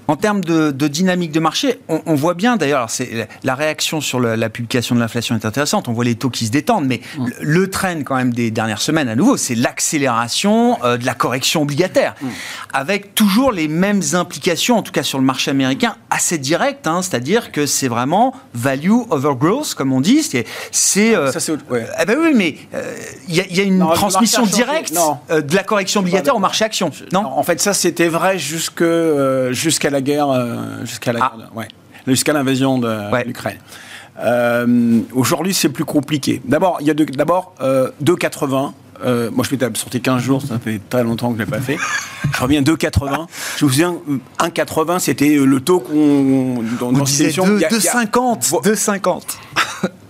[0.09, 4.49] En termes de, dynamique de marché, on, voit bien d'ailleurs, c'est la réaction sur la
[4.49, 5.87] publication de l'inflation est intéressante.
[5.87, 7.27] On voit les taux qui se détendent, mais mm.
[7.41, 11.61] le, train quand même des dernières semaines à nouveau, c'est l'accélération euh, de la correction
[11.61, 12.27] obligataire, mm.
[12.73, 16.87] avec toujours les mêmes implications, en tout cas sur le marché américain, assez directes.
[16.87, 20.23] Hein, c'est-à-dire que c'est vraiment value over growth, comme on dit.
[20.23, 21.85] C'est euh, ça, c'est ouais.
[22.01, 22.95] eh ben oui, mais euh,
[23.27, 24.91] il y, a une transmission directe
[25.29, 26.89] de la correction obligataire au marché action.
[27.13, 28.83] Non, en fait, ça c'était vrai jusque
[29.51, 31.55] jusqu'à la guerre, euh, jusqu'à la, ah.
[31.55, 31.67] ouais,
[32.07, 33.57] jusqu'à l'invasion de l'Ukraine.
[34.19, 36.41] Euh, aujourd'hui, c'est plus compliqué.
[36.45, 38.71] D'abord, il y a d'abord 2,80.
[39.01, 41.51] Euh, moi, je m'étais sorti 15 jours, ça fait très longtemps que je ne l'ai
[41.51, 41.77] pas fait.
[42.33, 43.27] Je reviens 2,80.
[43.57, 43.95] Je me souviens,
[44.39, 46.63] 1,80, c'était le taux qu'on.
[46.79, 48.61] Dans, dans 2,50.
[48.61, 49.21] 2,50.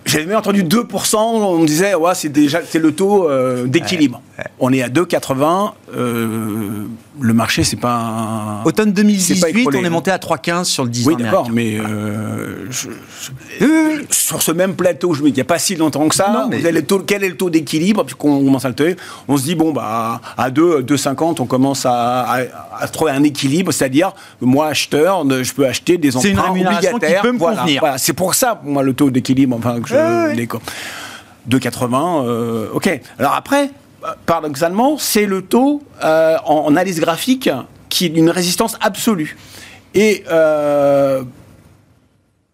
[0.05, 3.29] J'avais même entendu 2%, on me disait, ouais, c'est déjà c'est le taux
[3.67, 4.23] d'équilibre.
[4.59, 5.71] On est à 2,80.
[5.95, 6.85] Euh,
[7.19, 7.95] le marché, c'est pas.
[7.95, 8.63] Un...
[8.63, 12.67] Automne 2018, on est monté à 3,15 sur le 10 Oui, d'accord, mais euh,
[14.09, 16.47] sur ce même plateau, je me dis, il n'y a pas si longtemps que ça.
[16.51, 18.95] le taux, quel est le taux d'équilibre commence à le
[19.27, 22.39] on se dit, bon, bah, à 2, 2,50, on commence à,
[22.91, 27.21] trouver un équilibre, c'est-à-dire, moi, acheteur, je peux acheter des emprunts obligataires.
[27.21, 30.47] Peut me voilà, C'est pour ça, moi, le taux d'équilibre, enfin, que je.
[31.49, 33.01] 2,80, euh, ok.
[33.17, 33.69] Alors après,
[34.25, 37.49] paradoxalement, c'est le taux euh, en, analyse graphique
[37.89, 39.37] qui est d'une résistance absolue.
[39.95, 41.23] Et euh,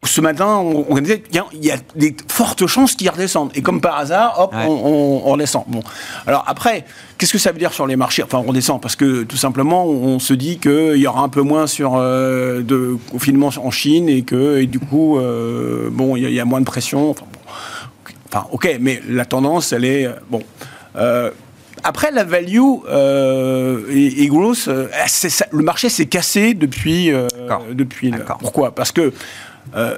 [0.06, 3.52] ce matin, on, disait il y a des fortes chances qu'il redescende.
[3.56, 5.66] Et comme par hasard, hop, on, redescend.
[5.68, 5.82] Bon.
[6.26, 6.86] Alors après,
[7.18, 8.24] qu'est-ce que ça veut dire sur les marchés?
[8.24, 11.42] Enfin, on redescend parce que tout simplement, on se dit qu'il y aura un peu
[11.42, 15.20] moins sur euh, de confinement en Chine et que et du coup,
[15.92, 17.10] bon, il y, a moins de pression.
[17.10, 17.40] Enfin, bon.
[18.28, 20.42] enfin, ok, mais la tendance, elle est bon.
[20.98, 21.32] Euh,
[21.84, 24.88] après, la value euh, et, gross, euh,
[25.52, 27.12] le marché s'est cassé depuis.
[27.72, 28.74] depuis pourquoi?
[28.74, 29.14] Parce que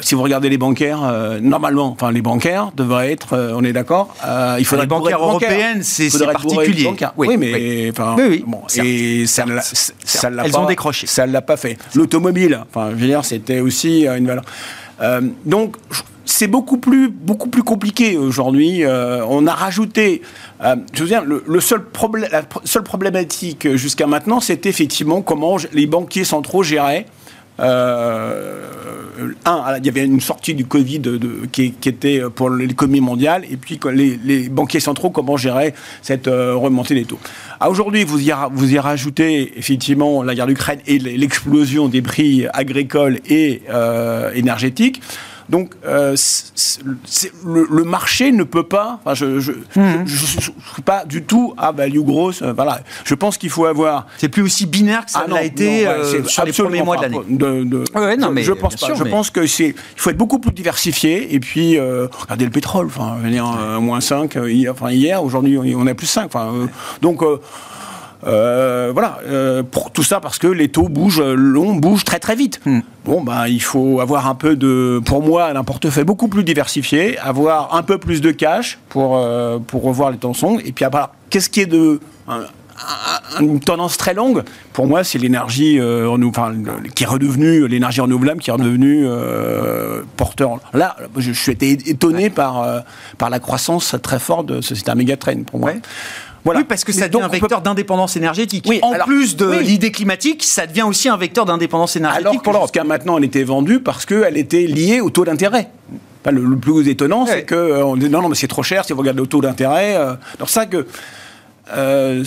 [0.01, 1.01] si vous regardez les bancaires,
[1.41, 4.15] normalement, enfin les bancaires devraient être, on est d'accord.
[4.57, 6.89] il faudrait les bancaires européennes, c'est particulier.
[7.15, 9.45] Oui, mais enfin, bon, et ça,
[10.03, 11.07] ça, l'a pas, ont décroché.
[11.07, 11.77] Ça l'a pas fait.
[11.95, 14.43] L'automobile, enfin, je veux dire, c'était aussi une valeur.
[15.45, 15.77] donc
[16.27, 18.83] c'est beaucoup plus, beaucoup plus compliqué aujourd'hui.
[18.83, 20.21] Euh, on a rajouté,
[20.63, 25.57] euh, je veux dire, le, seul problème, la seule problématique jusqu'à maintenant, c'était effectivement comment
[25.73, 27.05] les banquiers centraux géraient.
[27.59, 28.67] Euh,
[29.45, 31.01] un, il y avait une sortie du Covid
[31.51, 37.05] qui, était pour l'économie mondiale, et puis les, banquiers centraux, comment gérer cette remontée des
[37.05, 37.17] taux.
[37.67, 43.63] Aujourd'hui, vous y rajoutez effectivement la guerre d'Ukraine et l'explosion des prix agricoles et
[44.35, 45.01] énergétiques.
[45.49, 46.15] Donc, euh,
[47.45, 48.99] le, marché ne peut pas.
[49.03, 50.07] Enfin, je ne mhm.
[50.07, 52.41] suis pas du tout à value grosse.
[52.41, 52.81] Euh, voilà.
[53.05, 54.07] Je pense qu'il faut avoir.
[54.17, 57.01] C'est plus aussi binaire que ça ah l'a été euh, sur les premiers mois de
[57.03, 58.17] l'année.
[58.17, 58.93] non, mais je pense pas.
[58.93, 59.69] je pense que c'est.
[59.69, 61.33] Il faut être beaucoup plus diversifié.
[61.33, 62.87] Et puis, regardez le pétrole.
[62.87, 63.45] Enfin, venir
[63.79, 64.71] moins 5 hier.
[64.71, 66.25] Enfin, hier aujourd'hui, on est plus 5.
[66.25, 66.53] Enfin,
[67.01, 67.21] donc.
[68.25, 72.35] Euh, voilà, euh, pour tout ça parce que les taux bougent, long, bougent très très
[72.35, 72.59] vite.
[72.65, 72.79] Hmm.
[73.05, 77.17] Bon, bah, il faut avoir un peu de, pour moi, un portefeuille beaucoup plus diversifié,
[77.19, 80.59] avoir un peu plus de cash pour, euh, pour revoir les tensions.
[80.59, 80.85] Et puis,
[81.29, 81.99] qu'est-ce qui est de.
[83.39, 85.79] une tendance très longue, pour moi, c'est l'énergie
[86.95, 89.07] qui est redevenue l'énergie renouvelable, qui est redevenue
[90.17, 90.59] porteur.
[90.73, 92.83] Là, je, suis été étonné par,
[93.17, 95.71] par la croissance très forte de ce système méga train pour moi.
[96.45, 98.65] Oui, parce que ça devient un vecteur d'indépendance énergétique.
[98.67, 102.41] Oui, en plus de l'idée climatique, ça devient aussi un vecteur d'indépendance énergétique.
[102.47, 105.69] Alors jusqu'à maintenant, elle était vendue parce qu'elle était liée au taux d'intérêt.
[106.25, 108.99] le, plus étonnant, c'est que euh, dit non, non, mais c'est trop cher si vous
[108.99, 109.95] regardez le taux d'intérêt.
[109.95, 110.85] Euh, alors ça que
[111.75, 112.23] euh,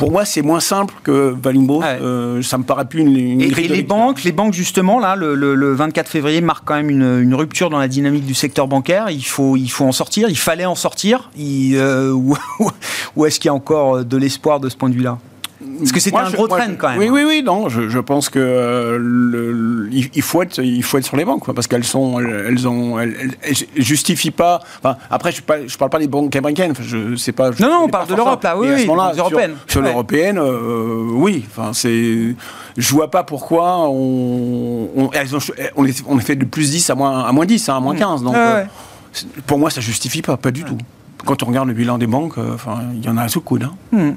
[0.00, 1.82] pour moi, c'est moins simple que Valimbo.
[1.82, 5.74] Euh, ça me paraît plus une, une et, les banques, les banques justement, là, le,
[5.74, 9.10] 24 février marque quand même une, rupture dans la dynamique du secteur bancaire.
[9.10, 10.30] Il faut, il faut en sortir.
[10.30, 11.30] Il fallait en sortir.
[11.36, 12.12] Il, euh,
[13.16, 15.18] ou est-ce qu'il y a encore de l'espoir de ce point de vue-là?
[15.78, 16.98] Parce que c'était un gros train quand même.
[16.98, 21.16] Oui, oui, oui, non, je, pense que euh, il, faut être, il faut être sur
[21.16, 23.14] les banques, parce qu'elles sont, elles, ont, elles,
[23.76, 24.60] justifient pas.
[24.78, 26.72] Enfin, après, je ne parle pas des banques américaines.
[26.80, 27.50] je sais pas.
[27.50, 29.56] non, non, on parle de l'Europe là, oui, oui, européennes.
[29.66, 31.44] Sur, l'européenne, euh, oui.
[31.50, 32.34] Enfin, c'est.
[32.76, 35.40] Je vois pas pourquoi on, on, elles ont,
[35.76, 37.80] on, est, on est fait de plus 10 à moins, à moins 10, hein, à
[37.80, 38.22] moins 15.
[38.22, 38.64] Donc, euh,
[39.46, 40.78] pour moi, ça justifie pas, pas du tout.
[41.26, 43.64] Quand on regarde le bilan des banques, enfin, il y en a sous coude.
[43.64, 43.74] Hein.
[43.92, 44.12] Hmm.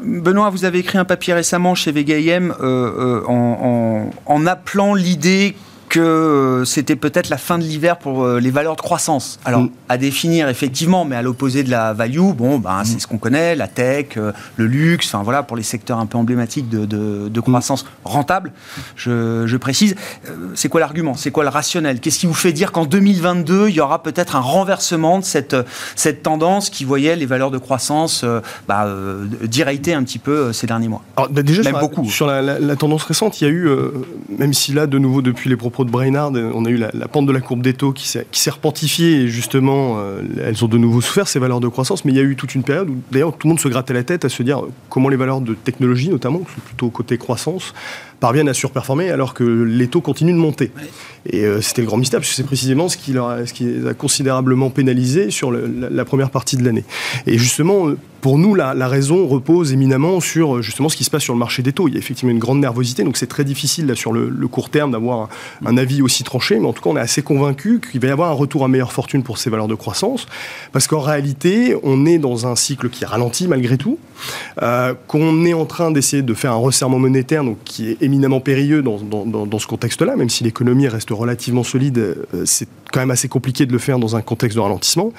[0.00, 5.56] Benoît, vous avez écrit un papier récemment chez VGIM euh, euh, en, appelant l'idée
[5.88, 9.38] que c'était peut-être la fin de l'hiver pour les valeurs de croissance.
[9.44, 9.70] Alors, mm.
[9.88, 13.00] à définir effectivement, mais à l'opposé de la value, bon, ben, c'est mm.
[13.00, 14.18] ce qu'on connaît, la tech,
[14.56, 18.52] le luxe, enfin voilà, pour les secteurs un peu emblématiques de, de, croissance rentable,
[18.96, 19.94] je, je précise.
[20.54, 21.14] C'est quoi l'argument?
[21.14, 22.00] C'est quoi le rationnel?
[22.00, 25.56] Qu'est-ce qui vous fait dire qu'en 2022, il y aura peut-être un renversement de cette,
[25.96, 28.24] cette tendance qui voyait les valeurs de croissance
[28.66, 31.02] bah, un petit peu ces derniers mois?
[31.16, 32.02] Alors, bah, Déjà, sur, beaucoup.
[32.02, 33.70] La, sur la, tendance récente, il y a eu,
[34.38, 37.26] même si là, de nouveau, depuis les propos de Brainard, on a eu la, pente
[37.26, 39.98] de la courbe des taux qui s'est reportifiée et justement,
[40.42, 42.54] elles ont de nouveau souffert, ces valeurs de croissance, mais il y a eu toute
[42.54, 45.08] une période où d'ailleurs tout le monde se grattait la tête à se dire comment
[45.08, 47.74] les valeurs de technologie, notamment, plutôt côté croissance,
[48.20, 50.70] parviennent à surperformer alors que les taux continuent de monter.
[51.30, 53.52] Et euh, c'était le grand mystère, parce que c'est précisément ce qui, leur a, ce
[53.52, 56.84] qui les a considérablement pénalisés sur la, première partie de l'année.
[57.26, 57.88] Et justement,
[58.20, 61.62] pour nous, la, raison repose éminemment sur justement ce qui se passe sur le marché
[61.62, 61.88] des taux.
[61.88, 64.70] Il y a effectivement une grande nervosité, donc c'est très difficile là, sur le, court
[64.70, 65.28] terme d'avoir
[65.64, 68.10] un, avis aussi tranché, mais en tout cas, on est assez convaincu qu'il va y
[68.10, 70.26] avoir un retour à meilleure fortune pour ces valeurs de croissance,
[70.72, 73.98] parce qu'en réalité, on est dans un cycle qui ralentit malgré tout,
[74.62, 78.40] euh, qu'on est en train d'essayer de faire un resserrement monétaire, donc qui est éminemment
[78.40, 83.10] périlleux dans, dans ce contexte-là, même si l'économie reste relativement solide, euh, c'est quand même
[83.10, 85.12] assez compliqué de le faire dans un contexte de ralentissement.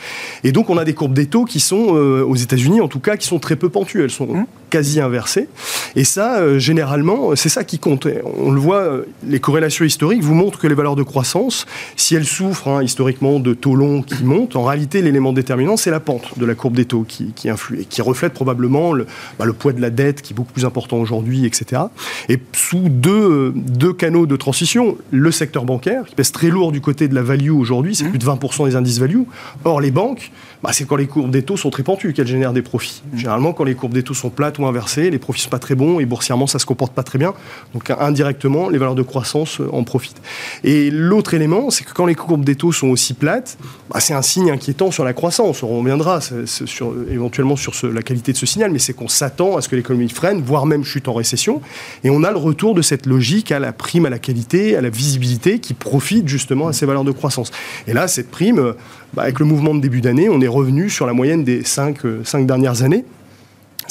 [0.43, 2.99] Et donc on a des courbes des taux qui sont, euh, aux États-Unis en tout
[2.99, 4.03] cas, qui sont très peu pentues.
[4.03, 4.45] Elles sont mmh.
[4.69, 5.47] Quasi inversées.
[5.95, 8.07] Et ça, euh, généralement, c'est ça qui compte.
[8.37, 12.25] On le voit, les corrélations historiques vous montrent que les valeurs de croissance, si elles
[12.25, 16.37] souffrent hein, historiquement de taux longs qui montent, en réalité, l'élément déterminant, c'est la pente
[16.37, 19.05] de la courbe des taux qui, influe et qui reflète probablement le,
[19.37, 21.83] bah, le, poids de la dette qui est beaucoup plus important aujourd'hui, etc.
[22.27, 26.81] Et sous deux, deux canaux de transition, le secteur bancaire qui pèse très lourd du
[26.81, 28.09] côté de la value aujourd'hui, c'est mmh.
[28.09, 29.23] plus de 20% des indices value.
[29.65, 30.31] Or, les banques,
[30.63, 33.01] bah, c'est quand les courbes des taux sont très pentues qu'elles génèrent des profits.
[33.13, 33.17] Mmh.
[33.17, 35.75] Généralement, quand les courbes des taux sont plates ou inversées, les profits sont pas très
[35.75, 37.33] bons et boursièrement, ça se comporte pas très bien.
[37.73, 40.21] Donc, indirectement, les valeurs de croissance euh, en profitent.
[40.63, 43.57] Et l'autre élément, c'est que quand les courbes des taux sont aussi plates,
[43.89, 45.63] bah, c'est un signe inquiétant sur la croissance.
[45.63, 49.61] On reviendra sur, éventuellement sur la qualité de ce signal, mais c'est qu'on s'attend à
[49.61, 51.61] ce que l'économie freine, voire même chute en récession.
[52.03, 54.81] Et on a le retour de cette logique à la prime à la qualité, à
[54.81, 57.51] la visibilité qui profite justement à ces valeurs de croissance.
[57.87, 58.73] Et là, cette prime,
[59.13, 62.05] bah, avec le mouvement de début d'année, on est revenu sur la moyenne des cinq,
[62.05, 63.05] euh, cinq dernières années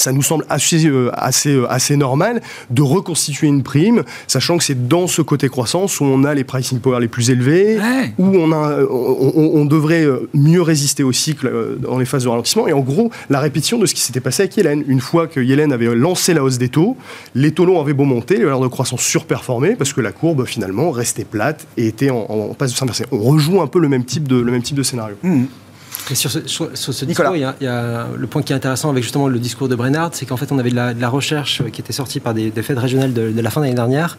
[0.00, 4.64] ça nous semble assez, euh, assez, euh, assez normal de reconstituer une prime, sachant que
[4.64, 7.78] c'est dans ce côté croissance où on a les pricing power les plus élevés,
[8.18, 12.68] où on, a, on, devrait mieux résister au cycle dans les phases de ralentissement.
[12.68, 14.84] Et en gros, la répétition de ce qui s'était passé avec Yellen.
[14.86, 16.96] Une fois que Yellen avait lancé la hausse des taux,
[17.34, 20.46] les taux longs avaient beau monter, les valeurs de croissance surperformaient parce que la courbe
[20.46, 23.04] finalement restait plate et était en, en passe de s'inverser.
[23.12, 25.16] On rejoue un peu le même type de, le même type de scénario.
[25.22, 25.44] Mmh
[26.14, 26.68] sur ce, sur,
[27.06, 30.10] discours, il y, a, le point qui est intéressant avec justement le discours de Brennard,
[30.12, 33.12] c'est qu'en fait, on avait de la, recherche qui était sortie par des, fêtes régionales
[33.12, 34.18] de, la fin de l'année dernière,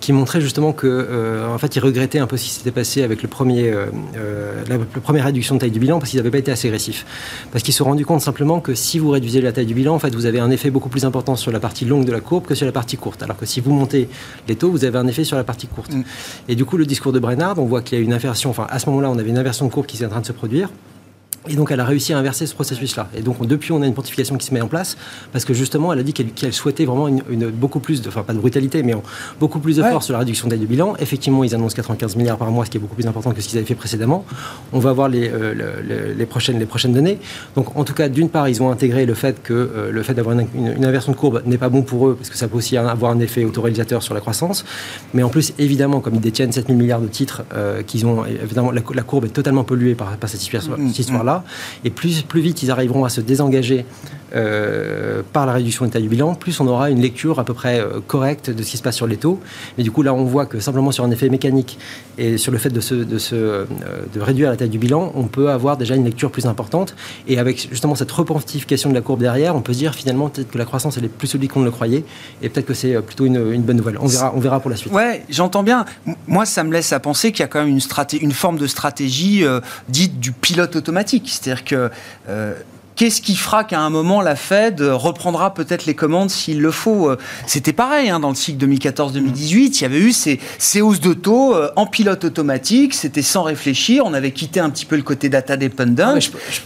[0.00, 3.02] qui montrait justement que, euh, en fait, ils regrettaient un peu ce qui s'était passé
[3.02, 6.30] avec le premier, euh, euh, la, première réduction de taille du bilan, parce qu'ils n'avaient
[6.30, 7.06] pas été assez agressifs.
[7.50, 9.94] Parce qu'ils se sont rendus compte simplement que si vous réduisez la taille du bilan,
[9.94, 12.20] en fait, vous avez un effet beaucoup plus important sur la partie longue de la
[12.20, 13.22] courbe que sur la partie courte.
[13.22, 14.08] Alors que si vous montez
[14.48, 15.92] les taux, vous avez un effet sur la partie courte.
[15.92, 16.02] Mm.
[16.48, 18.66] Et du coup, le discours de Brennard, on voit qu'il y a une inversion, enfin,
[18.68, 20.32] à ce moment-là, on avait une inversion de courbe qui est en train de se
[20.32, 20.68] produire.
[21.48, 23.08] Et donc, elle a réussi à inverser ce processus-là.
[23.14, 24.96] Et donc, depuis, on a une pontification qui se met en place,
[25.32, 28.32] parce que justement, elle a dit qu'elle souhaitait vraiment une, beaucoup plus de, enfin, pas
[28.32, 28.94] de brutalité, mais
[29.38, 30.94] beaucoup plus de force sur la réduction d'aide de bilan.
[30.98, 33.48] Effectivement, ils annoncent 95 milliards par mois, ce qui est beaucoup plus important que ce
[33.48, 34.24] qu'ils avaient fait précédemment.
[34.72, 37.18] On va voir les, euh, les, prochaines, les prochaines données.
[37.54, 40.14] Donc, en tout cas, d'une part, ils ont intégré le fait que euh, le fait
[40.14, 42.76] d'avoir une, inversion de courbe n'est pas bon pour eux, parce que ça peut aussi
[42.76, 44.64] avoir un effet autoréalisateur sur la croissance.
[45.14, 48.72] Mais en plus, évidemment, comme ils détiennent 7000 milliards de titres, euh, qu'ils ont, évidemment,
[48.72, 50.92] la, courbe est totalement polluée par, par cette mm, mm.
[51.84, 53.84] Et plus, plus vite ils arriveront à se désengager
[54.34, 57.78] euh, par la réduction taille du bilan, plus on aura une lecture à peu près
[57.78, 59.40] euh, correcte de ce qui se passe sur les taux.
[59.78, 61.78] Mais du coup, là, on voit que simplement sur un effet mécanique
[62.18, 63.64] et sur le fait de, se, de, se, euh,
[64.12, 66.96] de réduire la taille du bilan, on peut avoir déjà une lecture plus importante.
[67.28, 70.50] Et avec justement cette repontification de la courbe derrière, on peut se dire finalement peut-être
[70.50, 72.04] que la croissance elle est plus solide qu'on ne le croyait.
[72.42, 73.96] Et peut-être que c'est plutôt une, bonne nouvelle.
[74.00, 74.92] On verra, on verra pour la suite.
[74.92, 75.84] Ouais, j'entends bien.
[76.26, 77.78] Moi, ça me laisse à penser qu'il y a quand même
[78.20, 79.44] une forme de stratégie
[79.88, 81.05] dite du pilote automatique.
[81.06, 81.90] C'est-à-dire que
[82.96, 87.10] Qu'est-ce qui fera qu'à un moment la Fed reprendra peut-être les commandes s'il le faut
[87.10, 89.52] euh, C'était pareil hein, dans le cycle 2014-2018.
[89.52, 92.94] Il y avait eu ces, hausses de taux euh, en pilote automatique.
[92.94, 94.04] C'était sans réfléchir.
[94.06, 96.14] On avait quitté un petit peu le côté data dependent ah,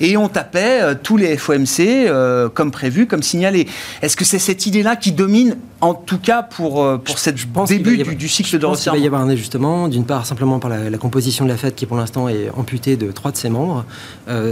[0.00, 2.08] et on tapait euh, tous les FOMC
[2.54, 3.66] comme prévu, comme signalé.
[4.00, 8.28] Est-ce que c'est cette idée-là qui domine, en tout cas pour pour cette début du,
[8.28, 9.88] cycle de resserrement Il va y avoir un ajustement.
[9.88, 13.10] D'une part, simplement par la, composition de la Fed qui pour l'instant est amputée de
[13.10, 13.84] trois de ses membres,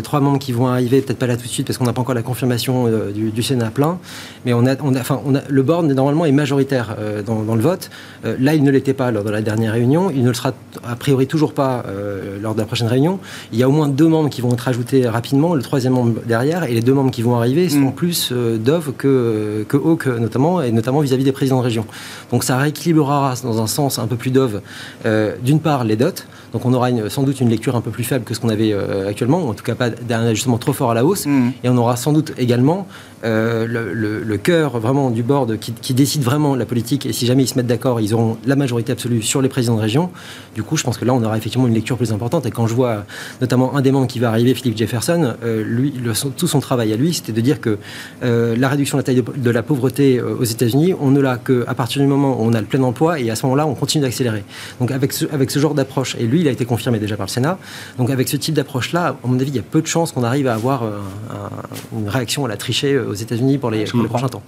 [0.03, 2.01] trois membres qui vont arriver peut-être pas là tout de suite parce qu'on n'a pas
[2.01, 3.99] encore la confirmation euh, du, Sénat plein,
[4.47, 7.43] mais on a, on a, enfin, on a, le board normalement est majoritaire euh, dans,
[7.43, 7.91] dans, le vote.
[8.25, 10.55] Euh, là, il ne l'était pas lors de la dernière réunion, il ne le sera
[10.89, 11.85] a priori toujours pas
[12.41, 13.19] lors de la prochaine réunion.
[13.53, 16.21] Il y a au moins deux membres qui vont être ajoutés rapidement, le troisième membre
[16.25, 17.95] derrière, et les deux membres qui vont arriver sont mm.
[17.95, 21.85] plus Dove que, que Hawk notamment, et notamment vis-à-vis des présidents de région.
[22.31, 24.63] Donc ça rééquilibrera dans un sens un peu plus Dove,
[25.43, 28.25] d'une part les dots, donc on aura sans doute une lecture un peu plus faible
[28.25, 28.75] que ce qu'on avait
[29.07, 31.51] actuellement, ou en tout cas pas d'un ajustement trop fort à la hausse, mm.
[31.65, 32.87] Et on aura sans doute également
[33.25, 37.07] euh, le, cœur vraiment du board qui, décide vraiment la politique.
[37.07, 39.75] Et si jamais ils se mettent d'accord, ils auront la majorité absolue sur les présidents
[39.75, 40.11] de région.
[40.55, 42.47] Du coup, je pense que là, on aura effectivement une lecture plus importante.
[42.47, 43.05] Et quand je vois
[43.41, 45.93] notamment un des membres qui va arriver, Philippe Jefferson, euh, lui,
[46.37, 47.79] tout son travail à lui, c'était de dire que
[48.23, 51.75] euh, la réduction de la taille de, la pauvreté aux États-Unis, on ne l'a qu'à
[51.75, 53.19] partir du moment où on a le plein emploi.
[53.19, 54.45] Et à ce moment-là, on continue d'accélérer.
[54.79, 57.27] Donc avec ce, avec ce genre d'approche, et lui, il a été confirmé déjà par
[57.27, 57.59] le Sénat.
[57.99, 60.23] Donc avec ce type d'approche-là, à mon avis, il y a peu de chances qu'on
[60.23, 60.85] arrive à avoir
[61.93, 64.43] une réaction à la tricher aux États-Unis pour les, prochains temps.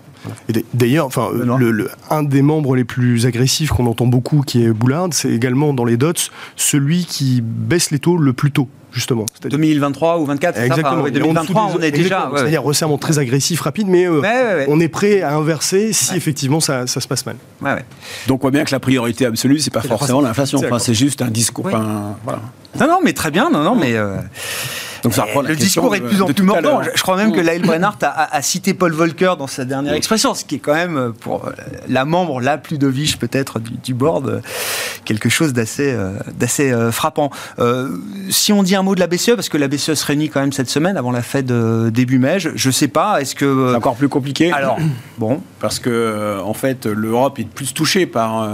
[0.74, 5.08] D'ailleurs, enfin, le, un des membres les plus agressifs qu'on entend beaucoup, qui est Boulard,
[5.12, 6.12] c'est également dans les dots
[6.56, 9.26] celui qui baisse les taux le plus tôt justement.
[9.44, 11.08] 2023 ou 24 Exactement.
[11.08, 12.30] 2023, on, est déjà.
[12.34, 16.86] C'est-à-dire resserrement très agressif, rapide, mais euh, on est prêt à inverser si effectivement ça,
[16.86, 17.36] ça, se passe mal.
[18.26, 20.58] Donc on voit bien que la priorité absolue, c'est pas forcément l'inflation.
[20.58, 21.68] Enfin, c'est juste un discours.
[21.68, 22.40] voilà.
[22.78, 23.50] Non, non, mais très bien.
[23.50, 23.94] Non, non, mais.
[23.94, 24.16] Euh,
[25.02, 26.82] donc ça reprend le discours est de plus en plus mordant.
[26.82, 30.44] Je, crois même que Laël Brennart a, cité Paul Volcker dans sa dernière expression, ce
[30.44, 31.52] qui est quand même euh, pour euh,
[31.88, 34.40] la membre la plus dovish peut-être du, board euh,
[35.04, 35.96] quelque chose d'assez
[36.38, 37.30] d'assez frappant.
[38.28, 40.40] si on dit un mot de la BCE, parce que la BCE se réunit quand
[40.40, 43.76] même cette semaine avant la fête début mai, je, ne sais pas, est-ce que c'est
[43.76, 44.78] encore plus compliqué Alors
[45.18, 48.48] bon, parce que en fait l'Europe est plus touchée par.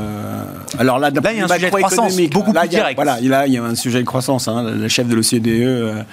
[0.79, 2.97] Alors là, là il y a un sujet de croissance beaucoup plus direct.
[2.97, 4.49] Voilà, là il y a un sujet de croissance.
[4.49, 4.63] Hein.
[4.63, 6.05] Le chef de l'OCDE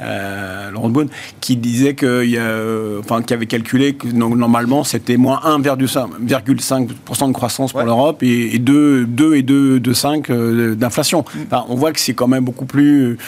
[0.00, 1.08] euh, Laurent Boone,
[1.40, 2.38] qui disait qu'il y
[3.00, 9.06] enfin, qui avait calculé que normalement c'était moins 1,5% de croissance pour l'Europe et, 2,
[9.06, 11.24] 2 et 2,5 euh, d'inflation.
[11.46, 13.18] Enfin, on voit que c'est quand même beaucoup plus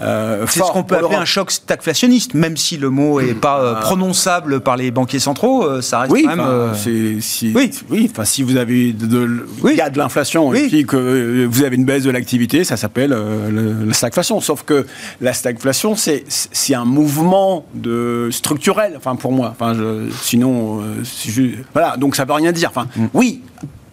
[0.00, 3.60] euh, c'est ce qu'on peut appeler un choc stagflationniste, même si le mot n'est pas
[3.60, 6.74] euh, prononçable par les banquiers centraux, euh, ça reste oui, quand même.
[7.20, 8.10] Si, oui, oui.
[8.24, 11.84] Si vous avez de, il y a de l'inflation et puis que vous avez une
[11.84, 13.14] baisse de l'activité, ça s'appelle
[13.86, 14.40] la stagflation.
[14.40, 14.86] Sauf que
[15.20, 18.94] la stagflation, c'est un mouvement de structurel.
[18.96, 19.50] Enfin, pour moi.
[19.52, 20.82] Enfin, je, sinon,
[21.72, 21.96] voilà.
[21.96, 22.70] Donc, ça veut rien dire.
[22.70, 23.06] Enfin, mm.
[23.14, 23.42] oui,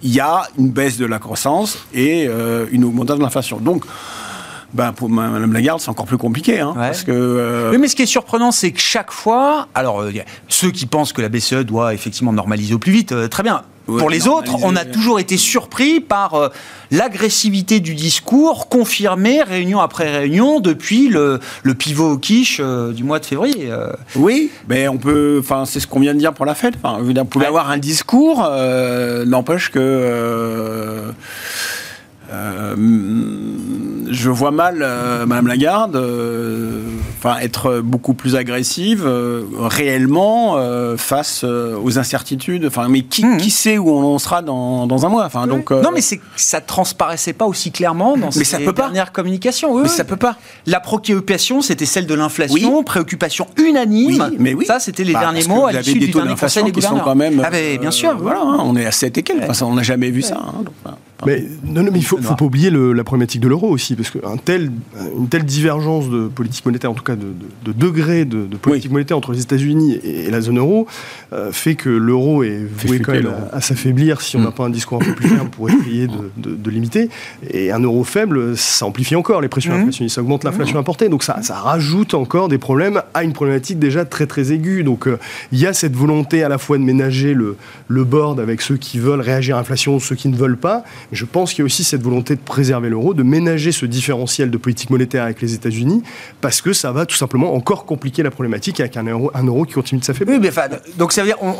[0.02, 2.30] il y a une baisse de la croissance et
[2.72, 3.58] une augmentation de l'inflation.
[3.58, 3.84] Donc
[4.74, 6.60] bah, pour Mme Lagarde, c'est encore plus compliqué.
[6.60, 10.12] Hein, parce que, euh, mais ce qui est surprenant, c'est que chaque fois, alors euh,
[10.48, 13.64] ceux qui pensent que la BCE doit effectivement normaliser au plus vite, euh, très bien.
[13.88, 16.52] pour les autres, on a toujours été surpris par
[16.92, 23.18] l'agressivité du discours confirmé réunion après réunion depuis le, le pivot au quiche du mois
[23.18, 23.72] de février.
[24.16, 26.76] Oui, mais on peut, enfin, c'est ce qu'on vient de dire pour la fête.
[26.84, 28.48] Enfin, vous pouvez avoir un discours,
[29.26, 31.12] n'empêche que
[32.32, 32.76] euh,
[34.12, 36.84] je vois mal euh, Madame Lagarde euh,
[37.18, 39.10] enfin, être beaucoup plus agressive
[39.60, 40.58] réellement
[40.98, 42.66] face aux incertitudes.
[42.66, 43.38] Enfin, mais qui, hmm.
[43.38, 45.26] qui, sait où on sera dans, dans un mois?
[45.26, 46.02] Enfin, donc, Non, mais
[46.36, 49.82] ça transparaissait pas aussi clairement dans mais ces ça peut dernières communications.
[49.82, 50.38] mais ça peut pas.
[50.66, 54.32] La préoccupation, c'était celle de l'inflation, préoccupation unanime.
[54.40, 54.66] mais oui.
[54.66, 57.04] Ça, c'était les bah, derniers mots à l'issue du dernier conseil des gouverneurs.
[57.04, 58.16] Quand même, ah, bien sûr.
[58.18, 59.62] Voilà, hein, on est à 7 et quelques.
[59.62, 60.38] On n'a jamais vu ça.
[60.38, 60.94] Hein, donc,
[61.26, 63.96] mais, non, non, mais il faut, faut pas oublier le, la problématique de l'euro aussi,
[63.96, 64.72] parce qu'une tel,
[65.18, 67.34] une telle divergence de politique monétaire, en tout cas de,
[67.66, 70.88] de, degré de, politique monétaire entre les États-Unis et, la zone euro,
[71.34, 74.54] euh, fait que l'euro est voué quand même à, s'affaiblir si on n'a mm.
[74.54, 77.10] pas un discours un peu plus ferme pour essayer de, limiter.
[77.50, 79.82] Et un euro faible, ça amplifie encore les pressions mm.
[79.82, 80.82] inflationnistes, ça augmente l'inflation mm.
[80.82, 84.84] importée, donc ça, ça, rajoute encore des problèmes à une problématique déjà très très aiguë.
[84.84, 85.18] Donc euh,
[85.52, 88.78] il y a cette volonté à la fois de ménager le, le board avec ceux
[88.78, 91.66] qui veulent réagir à l'inflation, ceux qui ne veulent pas, je pense qu'il y a
[91.66, 95.54] aussi cette volonté de préserver l'euro, de ménager ce différentiel de politique monétaire avec les
[95.54, 96.04] États-Unis,
[96.42, 99.66] parce que ça va tout simplement encore compliquer la problématique avec un euro, un euro
[99.66, 100.38] qui continue de s'affaiblir.
[100.38, 100.68] Oui, mais enfin,
[100.98, 101.56] donc ça veut dire on,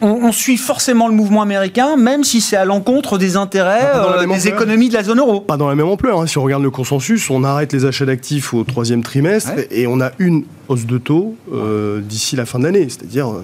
[0.00, 4.48] on, suit forcément le mouvement américain, même si c'est à l'encontre des intérêts euh, des
[4.48, 5.40] économies de la zone euro.
[5.40, 6.20] Pas dans la même ampleur.
[6.20, 6.26] Hein.
[6.26, 10.00] Si on regarde le consensus, on arrête les achats d'actifs au troisième trimestre et on
[10.00, 12.88] a une hausse de taux euh, d'ici la fin de l'année.
[12.88, 13.42] C'est-à-dire, euh,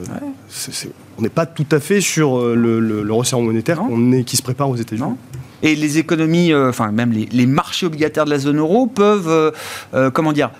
[1.19, 3.81] on n'est pas tout à fait sur le, le, resserrement monétaire
[4.13, 5.17] est, qui se prépare aux États-Unis
[5.63, 9.51] et les économies, euh, enfin même les, marchés obligataires de la zone euro peuvent, euh,
[9.95, 10.51] euh, comment dire,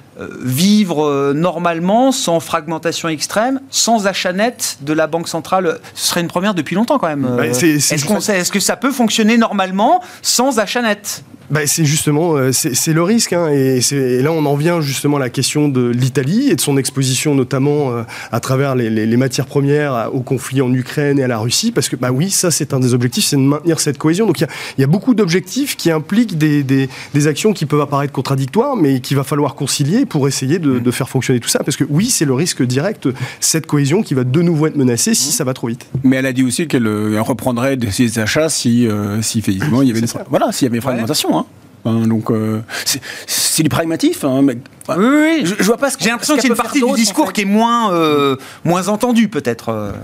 [0.43, 6.21] vivre euh, normalement, sans fragmentation extrême, sans achat net de la Banque centrale Ce serait
[6.21, 7.27] une première depuis longtemps quand même.
[7.37, 11.23] Bah, Est-ce que ça peut fonctionner normalement sans achat net?
[11.51, 13.33] Bah, c'est justement, euh, c'est le risque.
[13.33, 13.81] hein, et,
[14.23, 17.91] là, on en vient justement à la question de l'Italie et de son exposition notamment
[17.91, 21.27] euh, à travers les, les- les matières premières à- au conflit en Ukraine et à
[21.27, 21.73] la Russie.
[21.73, 24.27] Parce que, bah oui, ça, c'est un des objectifs, c'est de maintenir cette cohésion.
[24.27, 27.53] Donc, il y a, il y a beaucoup d'objectifs qui impliquent des, des- des actions
[27.53, 31.41] qui peuvent apparaître contradictoires, mais qu'il va falloir concilier pour essayer de, de faire fonctionner
[31.41, 31.61] tout ça.
[31.61, 33.09] Parce que oui, c'est le risque direct,
[33.41, 35.87] cette cohésion qui va de nouveau être menacée si ça va trop vite.
[36.05, 39.89] Mais elle a dit aussi qu'elle euh, reprendrait ses achats si, euh, si effectivement il
[39.89, 41.39] y avait une, C'est voilà, s'il y avait une fragmentation.
[41.39, 41.47] hein.
[41.83, 44.25] Enfin, donc euh, c'est- c'est du pragmatif.
[44.25, 44.59] Hein, mais,
[44.91, 45.41] Oui, oui.
[45.45, 46.93] je, je vois pas ce J'ai l'impression ce qu'il y a qu'elle une partie du
[47.01, 47.33] discours en fait.
[47.33, 49.95] qui est moins, euh, moins entendue peut-être.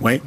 [0.00, 0.20] Oui.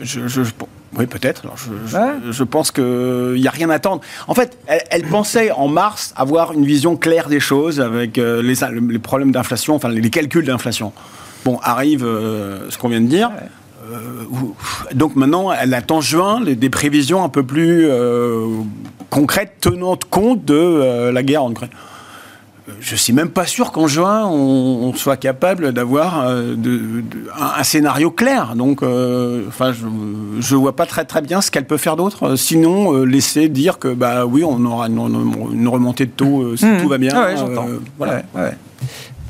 [0.00, 0.50] Je, je- je-
[0.98, 1.42] oui, peut-être.
[1.56, 2.12] Je, je- Ouais.
[2.30, 4.00] je pense qu'il n'y a rien à attendre.
[4.28, 8.42] En fait, elle, elle pensait en mars avoir une vision claire des choses avec euh,
[8.42, 8.54] les,
[8.92, 10.92] les problèmes d'inflation, enfin les calculs d'inflation.
[11.44, 13.30] Bon, arrive euh, ce qu'on vient de dire.
[13.90, 13.96] Euh,
[14.94, 17.88] donc maintenant, elle attend juin les- des prévisions un peu plus
[19.10, 21.70] concrètes, tenant compte de la guerre en Ukraine.
[22.80, 24.30] Je suis même pas sûr qu'en juin, on,
[24.88, 28.54] on soit capable d'avoir euh, de- de- un, un scénario clair.
[28.54, 29.84] Donc, euh, enfin, je,
[30.40, 32.24] je vois pas très très bien ce qu'elle peut faire d'autre.
[32.28, 34.98] euh, Sinon, euh, laisser dire que bah oui, on aura une,
[35.52, 36.82] une remontée de taux si Mhm.
[36.82, 37.12] tout va bien.
[37.16, 37.66] Ah ouais, j'entends.
[37.98, 38.22] voilà.
[38.34, 38.56] Ouais, ouais.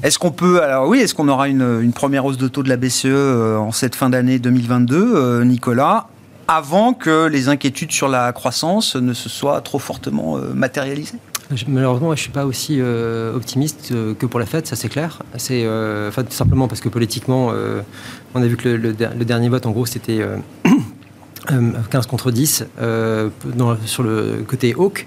[0.02, 2.68] Est-ce qu'on peut, alors oui, est-ce qu'on aura une, une première hausse de taux de
[2.68, 3.06] la BCE
[3.58, 6.08] en cette fin d'année 2022, euh, Nicolas,
[6.48, 11.18] avant que les inquiétudes sur la croissance ne se soient trop fortement matérialisées?
[11.68, 15.22] Malheureusement, je suis pas aussi euh, optimiste euh, que pour la Fed, ça c'est clair.
[15.36, 17.52] C'est euh, tout simplement parce que politiquement,
[18.34, 20.36] on a vu que le, le der- le dernier vote, en gros, c'était euh,
[21.52, 25.06] euh, 15 contre 10 euh, dans- sur le côté Hawk.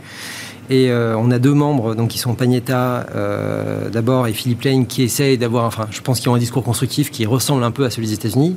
[0.70, 4.88] Et euh, on a deux membres donc, qui sont Pagnetta euh, d'abord et Philippe Lane
[4.88, 7.86] qui essayent d'avoir, enfin je pense qu'ils ont un discours constructif qui ressemble un peu
[7.86, 8.56] à celui des États-Unis.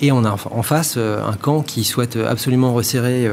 [0.00, 3.28] Et on a en- face euh, un camp qui souhaite absolument resserrer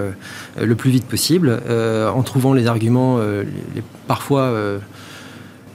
[0.59, 4.51] le plus vite possible en trouvant les arguments les- parfois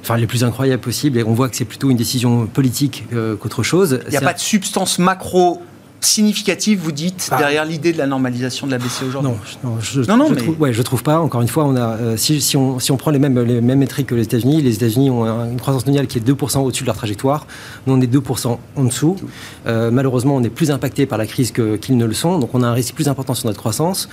[0.03, 1.19] enfin, les plus incroyables possibles.
[1.19, 3.05] Et on voit que c'est plutôt une décision politique
[3.41, 4.01] qu'autre chose.
[4.07, 5.63] Il n'y a pas un- de substance macro
[6.07, 7.37] significative, vous dites, Ah.
[7.39, 10.29] derrière l'idée de la normalisation de la BCE aujourd'hui Non, je- non, je, Non, non,
[10.29, 11.19] je mais- trouve, ouais, je trouve pas.
[11.21, 13.61] Encore une fois, on a, euh, si, si on, si on prend les mêmes, les
[13.61, 16.63] mêmes métriques que les États-Unis, les États-Unis ont un- une croissance mondiale qui est 2%
[16.63, 17.47] au-dessus de leur trajectoire.
[17.87, 19.17] Nous, on est 2% en dessous.
[19.67, 22.39] Euh, malheureusement, on est plus impacté par la crise qu'ils ne le sont.
[22.39, 24.09] Donc, on a un risque plus important sur notre croissance.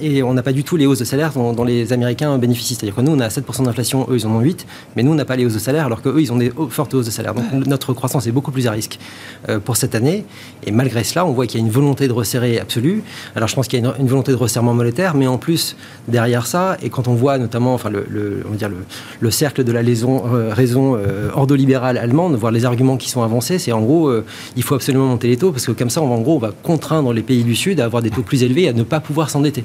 [0.00, 2.74] Et on n'a pas du tout les hausses de salaire dont, dont les Américains bénéficient.
[2.76, 4.66] C'est-à-dire que nous, on a 7% d'inflation, eux, ils en ont 8.
[4.96, 6.94] Mais nous, on n'a pas les hausses de salaire, alors qu'eux, ils ont des fortes
[6.94, 7.34] hausses de salaire.
[7.34, 8.98] Donc, notre croissance est beaucoup plus à risque
[9.48, 10.24] euh, pour cette année.
[10.64, 13.02] Et malgré cela, on voit qu'il y a une volonté de resserrer absolue.
[13.34, 15.76] Alors je pense qu'il y a une, une volonté de resserrement monétaire, mais en plus,
[16.08, 18.76] derrière ça, et quand on voit notamment enfin, le, le- on va dire le,
[19.20, 23.22] le cercle de la raison, euh, raison euh, ordolibérale allemande, voir les arguments qui sont
[23.22, 24.10] avancés, c'est en gros,
[24.56, 26.38] il faut absolument monter les taux, parce que comme ça, on va, en gros, on
[26.38, 28.82] va contraindre les pays du Sud à avoir des taux plus élevés et à ne
[28.82, 29.64] pas pouvoir s'endetter.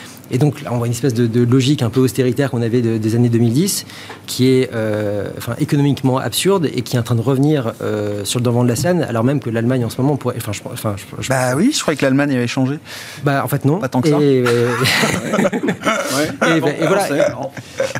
[0.31, 2.81] Et donc là, on voit une espèce de, de logique un peu austéritaire qu'on avait
[2.81, 3.85] de- des années 2010,
[4.27, 8.39] qui est euh, enfin, économiquement absurde et qui est en train de revenir euh, sur
[8.39, 10.35] le devant de la scène, alors même que l'Allemagne en ce moment pourrait.
[10.37, 12.79] Enfin, je, enfin, je- je- Bah oui, je croyais que l'Allemagne avait changé.
[13.23, 13.79] bah, en fait, non.
[13.79, 14.19] Pas tant que ça.
[14.21, 14.69] Et, euh,
[15.51, 16.57] Ouais.
[16.57, 17.07] et, Bon, et voilà.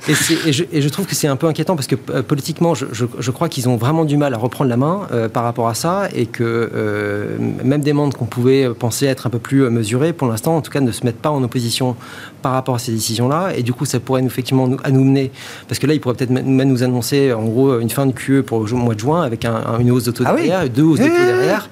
[0.08, 2.74] Et, et je, et je trouve que c'est un peu inquiétant parce que euh, politiquement,
[2.74, 5.44] je, je- je crois qu'ils ont vraiment du mal à reprendre la main euh, par
[5.44, 9.40] rapport à ça et que euh, même des membres qu'on pouvait penser être un peu
[9.40, 11.96] plus mesurés, pour l'instant, en tout cas, ne se mettent pas en opposition
[12.41, 13.51] par rapport à ces décisions-là.
[13.55, 15.32] Et du coup, ça pourrait nous, effectivement nous, à nous mener,
[15.67, 18.41] parce que là, ils pourraient peut-être même nous annoncer en gros une fin de QE
[18.41, 20.47] pour le mois de juin avec un- un- une hausse de taux Ah oui.
[20.47, 21.69] derrière, deux hausses de taux derrière.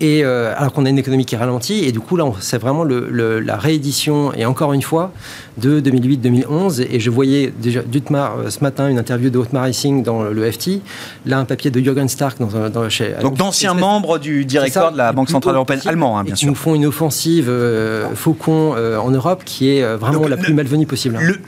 [0.00, 2.82] Et euh, alors qu'on a une économie qui ralentit, et du coup là, c'est vraiment
[2.82, 5.12] le- le- la réédition, et encore une fois,
[5.58, 6.86] de 2008-2011.
[6.90, 10.50] Et je voyais déjà d'Utmar euh, ce matin une interview de Otmar Hissing dans le
[10.50, 10.80] FT,
[11.26, 13.14] là un papier de Jürgen Stark dans, dans- chez.
[13.20, 16.48] Donc d'anciens membres du ça, de la Banque Centrale Européenne, allemand, hein, bien qui sûr.
[16.48, 20.42] nous font une offensive euh, faucon euh, en Europe qui est vraiment Donc, la le-
[20.42, 21.18] plus malvenue possible.
[21.20, 21.38] Le-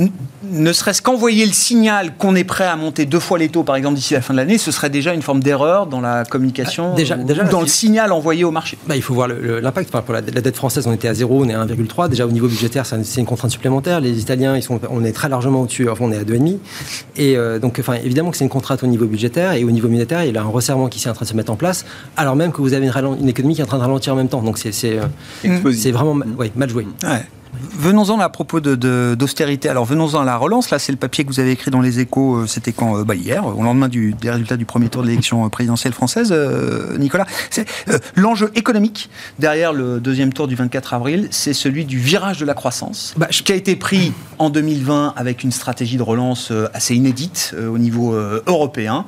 [0.00, 0.10] n-
[0.50, 3.76] ne serait-ce qu'envoyer le signal qu'on est prêt à monter deux fois les taux, par
[3.76, 6.90] exemple, d'ici la fin de l'année, ce serait déjà une forme d'erreur dans la communication,
[6.92, 8.76] Ah, déjà- ou déjà, dans le signal envoyé au marché.
[8.86, 9.88] Bah, il faut voir l'impact.
[9.92, 12.08] Enfin, pour la, la dette française, on était à 0, on est à 1,3.
[12.08, 13.50] Déjà, au niveau budgétaire, c'est une contrainte
[14.00, 15.88] Les Italiens, ils sont, on est très largement au-dessus.
[15.88, 16.58] Enfin, on est à 2,5.
[17.16, 19.88] Et euh, donc, enfin, évidemment que c'est une contrainte au niveau budgétaire et au niveau
[19.88, 21.84] monétaire, il y a un resserrement qui est en train de se mettre en place,
[22.16, 24.28] alors même que vous avez une, économie qui est en train de ralentir en même
[24.28, 24.42] temps.
[24.42, 26.86] Donc, c'est c'est, euh, c'est vraiment ouais, mal joué.
[27.02, 27.22] Ouais.
[27.76, 29.68] Venons-en à propos d'austérité.
[29.68, 30.70] De, Alors venons-en à la relance.
[30.70, 33.14] Là, c'est le papier que vous avez écrit dans les échos, euh, c'était quand bah,
[33.14, 37.26] Hier, au lendemain du, des résultats du premier tour de l'élection présidentielle française, euh, Nicolas.
[37.50, 42.38] C'est euh, l'enjeu économique derrière le deuxième tour du 24 avril, c'est celui du virage
[42.38, 46.52] de la croissance, bah, qui a été pris en 2020 avec une stratégie de relance
[46.72, 48.14] assez inédite au niveau
[48.46, 49.04] européen.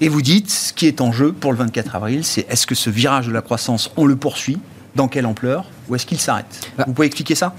[0.00, 2.74] Et vous dites, ce qui est en jeu pour le 24 avril, c'est est-ce que
[2.74, 4.58] ce virage de la croissance, on le poursuit?
[4.94, 5.66] Dans quelle ampleur?
[5.88, 6.70] Ou est-ce qu'il s'arrête?
[6.76, 7.54] Bah, Vous pouvez expliquer ça?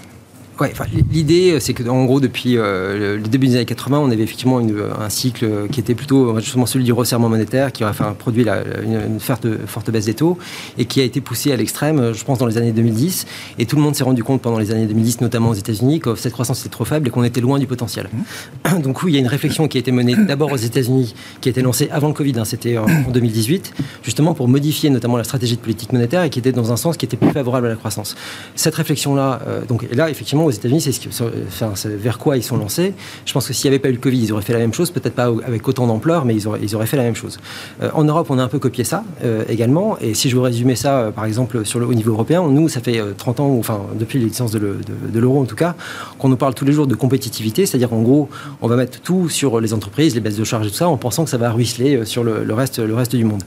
[0.60, 0.74] Ouais,
[1.12, 4.24] l'idée, euh, c'est que en gros, depuis euh, le début des années 80, on avait
[4.24, 8.03] effectivement une, un cycle qui était plutôt justement celui du resserrement monétaire, qui aurait fait,
[8.18, 10.38] produit la, une, forte, forte, baisse des taux
[10.78, 13.28] et qui a été poussé à l'extrême, je pense, dans les années 2010.
[13.60, 16.16] Et tout le monde s'est rendu compte pendant les années 2010, notamment aux États-Unis, que
[16.16, 18.10] cette croissance était trop faible et qu'on était loin du potentiel.
[18.12, 18.82] Mmh.
[18.82, 21.49] Donc, oui, il y a une réflexion qui a été menée d'abord aux États-Unis, qui
[21.49, 25.24] a été lancée avant le Covid, hein, c'était en, 2018, justement pour modifier notamment la
[25.24, 27.70] stratégie de politique monétaire et qui était dans un sens qui était plus favorable à
[27.70, 28.16] la croissance.
[28.55, 32.93] Cette réflexion-là, euh, donc là, effectivement, aux États-Unis, c'est ce vers quoi ils sont lancés.
[33.26, 34.74] Je pense que s'il n'y avait pas eu le Covid, ils auraient fait la même
[34.74, 37.39] chose, peut-être pas avec autant d'ampleur, mais ils auraient, ils auraient fait la même chose.
[37.82, 39.98] Euh, en Europe, on a un peu copié ça euh, également.
[40.00, 42.70] Et si je veux résumer ça, euh, par exemple, sur le, au niveau européen, nous,
[42.70, 44.78] ça fait 30 ans, enfin, depuis l'existence de
[45.14, 45.76] l'euro en tout cas,
[46.18, 48.30] qu'on nous parle tous les jours de compétitivité, c'est-à-dire qu'en gros,
[48.62, 50.98] on va mettre tout sur les entreprises, les baisses de charges et tout ça, en
[50.98, 53.43] pensant que ça va ruisseler sur le, reste, le reste du monde.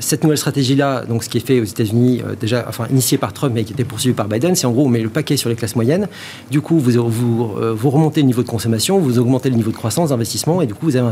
[0.00, 3.52] cette nouvelle stratégie-là, donc ce qui est fait aux États-Unis, déjà, enfin, initié par Trump,
[3.54, 5.56] mais qui était poursuivi par Biden, c'est en gros, on met le paquet sur les
[5.56, 6.08] classes moyennes.
[6.50, 10.10] Du coup, euh, vous, remontez le niveau de consommation, vous augmentez le niveau de croissance,
[10.10, 11.08] d'investissement, et du coup, vous avez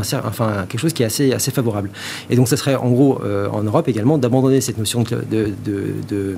[0.69, 1.89] quelque chose qui est assez, favorable.
[2.29, 6.35] Et donc, ça serait en gros, euh, en Europe également, d'abandonner cette notion de,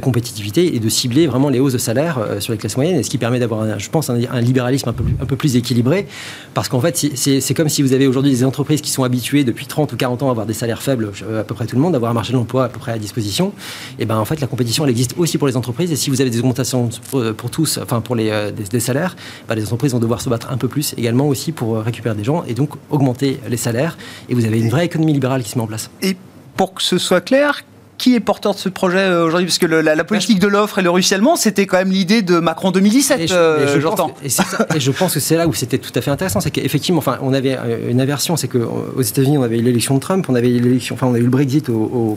[0.00, 3.02] compétitivité et de cibler vraiment les hausses de salaire euh, sur les classes moyennes, et
[3.02, 6.06] ce qui permet d'avoir, je pense, un, libéralisme un peu, plus équilibré,
[6.54, 9.66] parce qu'en fait, c'est comme si vous avez aujourd'hui des entreprises qui sont habituées depuis
[9.66, 11.94] 30 ou 40 ans à avoir des salaires faibles, à peu près tout le monde,
[11.94, 13.52] avoir un marché de l'emploi à peu près à disposition,
[13.98, 16.22] et ben en fait, la compétition, elle existe aussi pour les entreprises, et si vous
[16.22, 19.16] avez des augmentations pour, tous, enfin pour les, des, salaires,
[19.48, 22.14] bah, les entreprises vont devoir se battre un peu plus également aussi pour euh, récupérer
[22.14, 23.96] des gens et donc augmenter les salaires.
[24.28, 25.90] Et vous avez une vraie économie libérale qui se met en place.
[26.02, 26.16] Et
[26.56, 27.62] pour que ce soit clair,
[28.00, 29.46] qui est porteur de ce projet euh, aujourd'hui?
[29.46, 32.70] Parce que la, politique de l'offre et le ruissellement, c'était quand même l'idée de Macron
[32.70, 34.12] 2017, euh, j'entends.
[34.24, 36.40] Et, je pense que c'est là où c'était tout à fait intéressant.
[36.40, 39.96] C'est qu'effectivement, enfin, on avait euh, une aversion, c'est qu'aux États-Unis, on avait eu l'élection
[39.96, 42.16] de Trump, on avait l'élection, enfin, on a eu le Brexit au,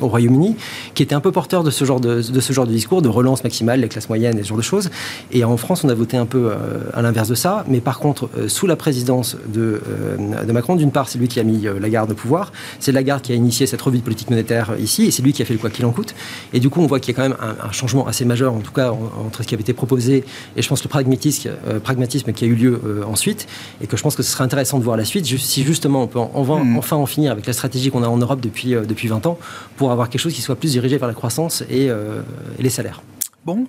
[0.00, 0.56] Royaume-Uni,
[0.94, 3.42] qui était un peu porteur de ce genre de, ce genre de discours, de relance
[3.42, 4.90] maximale, les classes moyennes et ce genre de choses.
[5.32, 6.52] Et en France, on a voté un peu
[6.92, 7.64] à l'inverse de ça.
[7.68, 9.80] Mais par contre, sous la présidence de,
[10.46, 12.52] de Macron, d'une part, c'est lui qui a mis la garde au pouvoir.
[12.80, 15.42] C'est la garde qui a initié cette revue de politique monétaire et c'est lui qui
[15.42, 16.14] a fait le quoi qu'il en coûte.
[16.52, 18.60] Et du coup, on voit qu'il y a quand même un, changement assez majeur, en
[18.60, 20.24] tout cas, entre ce qui avait été proposé
[20.56, 23.46] et je pense le pragmatisme, euh, pragmatisme qui a eu lieu euh, ensuite,
[23.80, 26.06] et que je pense que ce serait intéressant de voir la suite, si justement on
[26.06, 26.76] peut hmm.
[26.76, 29.38] enfin en finir avec la stratégie qu'on a en Europe depuis, euh, depuis 20 ans,
[29.76, 33.02] pour avoir quelque chose qui soit plus dirigé vers la croissance et, et les salaires.
[33.44, 33.66] Bon,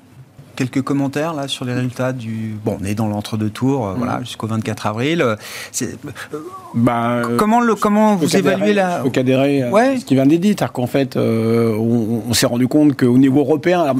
[0.56, 2.56] quelques commentaires là sur les résultats du.
[2.64, 4.26] Bon, on est dans l'entre-deux tours, euh, voilà, mm.
[4.26, 5.22] jusqu'au 24 avril.
[5.22, 5.36] Euh,
[6.74, 9.06] bah, comment le, comment vous évaluez la.
[9.06, 9.98] Au cadéré, ouais.
[10.00, 13.42] ce qui vient d'être dit, c'est qu'en fait, euh, on, s'est rendu compte qu'au niveau
[13.42, 13.94] européen,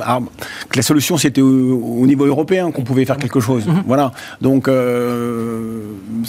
[0.70, 3.66] que la solution c'était au, niveau européen qu'on pouvait faire quelque chose.
[3.66, 3.84] Mm-hmm.
[3.86, 4.12] Voilà.
[4.42, 5.82] Donc, euh,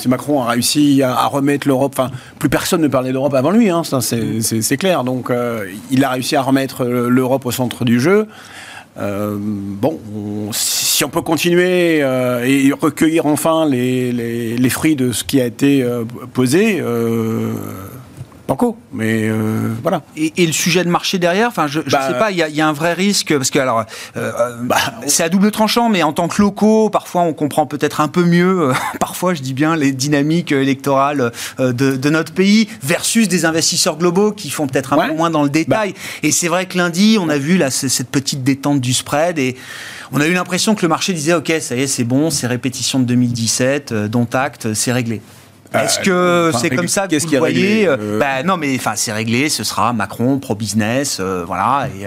[0.06, 1.94] Macron a réussi à, remettre l'Europe.
[1.96, 5.04] Enfin, plus personne ne parlait d'Europe avant lui, hein, c'est clair.
[5.04, 5.30] Donc,
[5.90, 8.26] il a réussi à remettre l'Europe au centre du jeu.
[8.98, 9.98] Euh, bon,
[10.52, 15.46] si on peut continuer euh, et recueillir enfin les, les, fruits de ce qui a
[15.46, 16.82] été euh, posé,
[18.92, 20.02] mais euh, voilà.
[20.16, 22.68] Et, le sujet de marché derrière, enfin, je, ne bah, sais pas, il y, a
[22.68, 23.80] un vrai risque parce que alors,
[24.16, 24.76] euh, euh, bah,
[25.06, 28.24] c'est à double tranchant, mais en tant que locaux, parfois on comprend peut-être un peu
[28.24, 34.32] mieux, parfois je dis bien les dynamiques électorales de, notre pays versus des investisseurs globaux
[34.32, 35.92] qui font peut-être un peu moins dans le détail.
[35.92, 35.98] Bah.
[36.22, 39.56] Et c'est vrai que lundi, on a vu là cette petite détente du spread et
[40.12, 42.46] on a eu l'impression que le marché disait ok, ça y est, c'est bon, c'est
[42.46, 45.22] répétition de 2017, dont acte, c'est réglé.
[45.74, 49.12] Euh, Est-ce que c'est comme ça que vous voyez euh bah, Non, mais enfin, c'est
[49.12, 49.48] réglé.
[49.48, 52.06] Ce sera Macron pro-business, euh, voilà, et,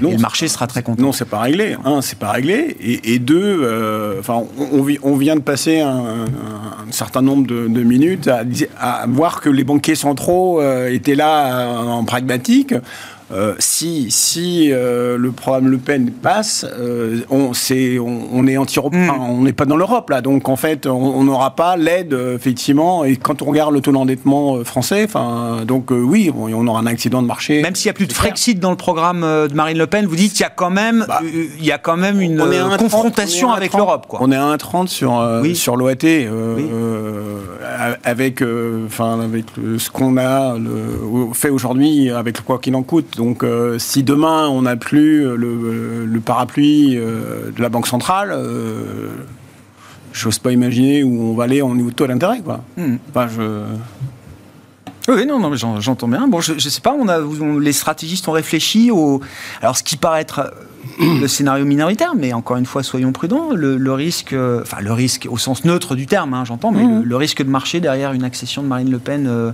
[0.00, 1.02] le marché sera très content.
[1.02, 1.76] Non, c'est pas réglé.
[1.84, 4.42] Un, c'est pas réglé, et, deux, enfin,
[5.02, 6.26] on, vient de passer un,
[6.90, 8.42] certain nombre de, minutes à,
[8.78, 12.74] à, voir que les banquiers centraux étaient là en pragmatique.
[13.32, 18.80] Euh, si si euh, le programme Le Pen passe, euh, on, est, on, est anti
[18.80, 19.10] hmm.
[19.20, 23.04] on n'est pas dans l'Europe là, donc en fait on n'aura pas l'aide effectivement.
[23.04, 27.22] Et quand on regarde le taux d'endettement français, enfin donc oui, on aura un accident
[27.22, 27.62] de marché.
[27.62, 30.16] Même s'il n'y a plus de Frexit dans le programme de Marine Le Pen, vous
[30.16, 32.42] dites qu'il y a quand même bah, il y a quand même une
[32.78, 34.06] confrontation avec l'Europe.
[34.18, 35.22] On est à 1,30 sur
[35.54, 36.04] sur l'OAT
[38.02, 38.42] avec
[38.86, 39.44] enfin avec
[39.78, 40.56] ce qu'on a
[41.32, 43.19] fait aujourd'hui avec le quoi qu'il en coûte.
[43.20, 48.30] Donc, euh, si demain on n'a plus le, le parapluie euh, de la Banque centrale,
[48.32, 49.08] euh,
[50.14, 52.40] j'ose pas imaginer où on va aller en niveau de taux d'intérêt.
[52.40, 52.62] Quoi.
[52.78, 52.96] Hmm.
[53.10, 53.64] Enfin, je...
[55.12, 56.28] Oui, non, non, mais j'en- j'entends bien.
[56.28, 59.20] Bon, je, je sais pas, on a, on- les stratégistes ont réfléchi au.
[59.60, 60.38] Alors, ce qui paraît être
[61.00, 63.50] euh, le scénario minoritaire, mais encore une fois, soyons prudents.
[63.54, 66.84] Le, le risque, euh, enfin, le risque au sens neutre du terme, hein, j'entends, mais
[66.86, 69.26] le, le risque de marcher derrière une accession de Marine Le Pen.
[69.26, 69.52] euh,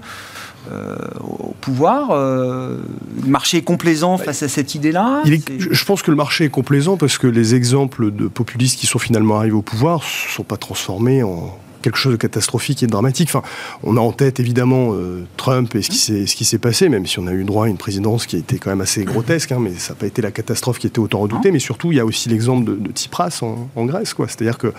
[0.72, 2.78] euh, au pouvoir, euh,
[3.22, 5.22] le marché est complaisant face à cette idée-là.
[5.24, 8.86] Est- je pense que le marché est complaisant parce que les exemples de populistes qui
[8.86, 11.56] sont finalement arrivés au pouvoir ne sont pas transformés en
[11.86, 13.28] quelque chose de catastrophique et de dramatique.
[13.30, 13.42] Enfin,
[13.84, 16.88] on a en tête évidemment euh, Trump et ce qui s'est ce qui s'est passé,
[16.88, 19.04] même si on a eu droit à une présidence qui a été quand même assez
[19.04, 21.52] grotesque, hein, mais ça n'a pas été la catastrophe qui était autant redoutée.
[21.52, 24.26] Mais surtout, il y a aussi l'exemple de, de Tsipras en, en Grèce, quoi.
[24.26, 24.72] C'est-à-dire que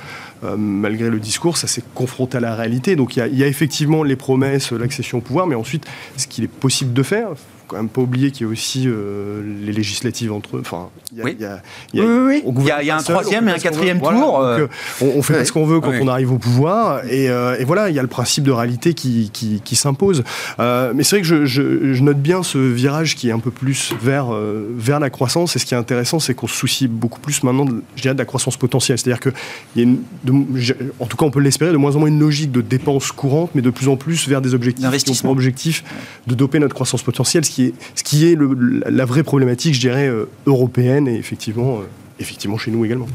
[0.44, 2.98] euh, malgré le discours, ça s'est confronté à la réalité.
[2.98, 5.86] Donc il y, a, il y a effectivement les promesses, l'accession au pouvoir, mais ensuite,
[6.18, 7.30] ce qu'il est possible de faire.
[7.68, 10.62] Faut quand même pas oublier qu'il y a aussi euh, les législatives entre eux.
[10.62, 11.36] Enfin, il y a- Oui.
[11.38, 11.62] il y a-
[11.94, 12.42] il y a- Oui, oui, oui.
[12.46, 13.98] on Il y a- gouverne il y a pas un seul, troisième et un quatrième.
[14.00, 14.68] Voilà, tour, donc, euh, euh,
[15.02, 17.04] on, on fait ce qu'on veut quand on arrive au pouvoir.
[17.10, 20.24] Et, euh, et voilà, il y a le principe de réalité qui, qui, qui s'impose.
[20.60, 23.40] Euh, mais c'est vrai que je, je- je note bien ce virage qui est un
[23.40, 25.56] peu plus vers, euh, vers la croissance.
[25.58, 28.14] Et ce qui est intéressant, c'est qu'on se soucie beaucoup plus maintenant, de, je dirais,
[28.14, 28.98] de la croissance potentielle.
[28.98, 29.34] C'est-à-dire qu'il
[29.76, 32.08] y a une, de- je- en tout cas, on peut l'espérer, de moins en moins
[32.08, 34.90] une logique de dépenses courantes, mais de plus en plus vers des objectifs qui ont
[34.90, 35.28] D'investissement.
[35.30, 35.84] pour objectif
[36.28, 39.74] de doper notre croissance potentielle, ce qui est, ce qui est le- la vraie problématique,
[39.74, 41.84] je dirais, euh, européenne et effectivement, euh,
[42.20, 43.08] effectivement chez nous également.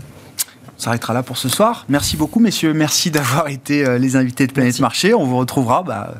[0.78, 1.84] On s'arrêtera là pour ce soir.
[1.88, 2.72] Merci beaucoup, messieurs.
[2.74, 5.14] Merci d'avoir été euh, les invités de Planète Marché.
[5.14, 6.14] On vous retrouvera bah,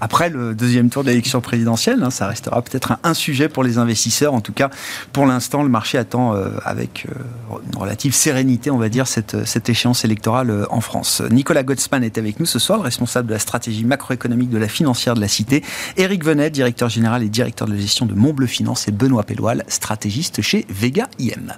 [0.00, 2.02] après le deuxième tour de l'élection présidentielle.
[2.02, 2.10] hein.
[2.10, 4.34] Ça restera peut-être un, sujet pour les investisseurs.
[4.34, 4.70] En tout cas,
[5.12, 9.44] pour l'instant, le marché attend euh, avec euh, une relative sérénité, on va dire, cette,
[9.46, 11.22] cette échéance électorale euh, en France.
[11.30, 14.68] Nicolas Gottsman est avec nous ce soir, le responsable de la stratégie macroéconomique de la
[14.68, 15.64] financière de la Cité.
[15.96, 18.88] Éric Venet, directeur général et directeur de la gestion de Montbleu Finance.
[18.88, 21.54] Et Benoît Pelloil, stratégiste chez Vega IM.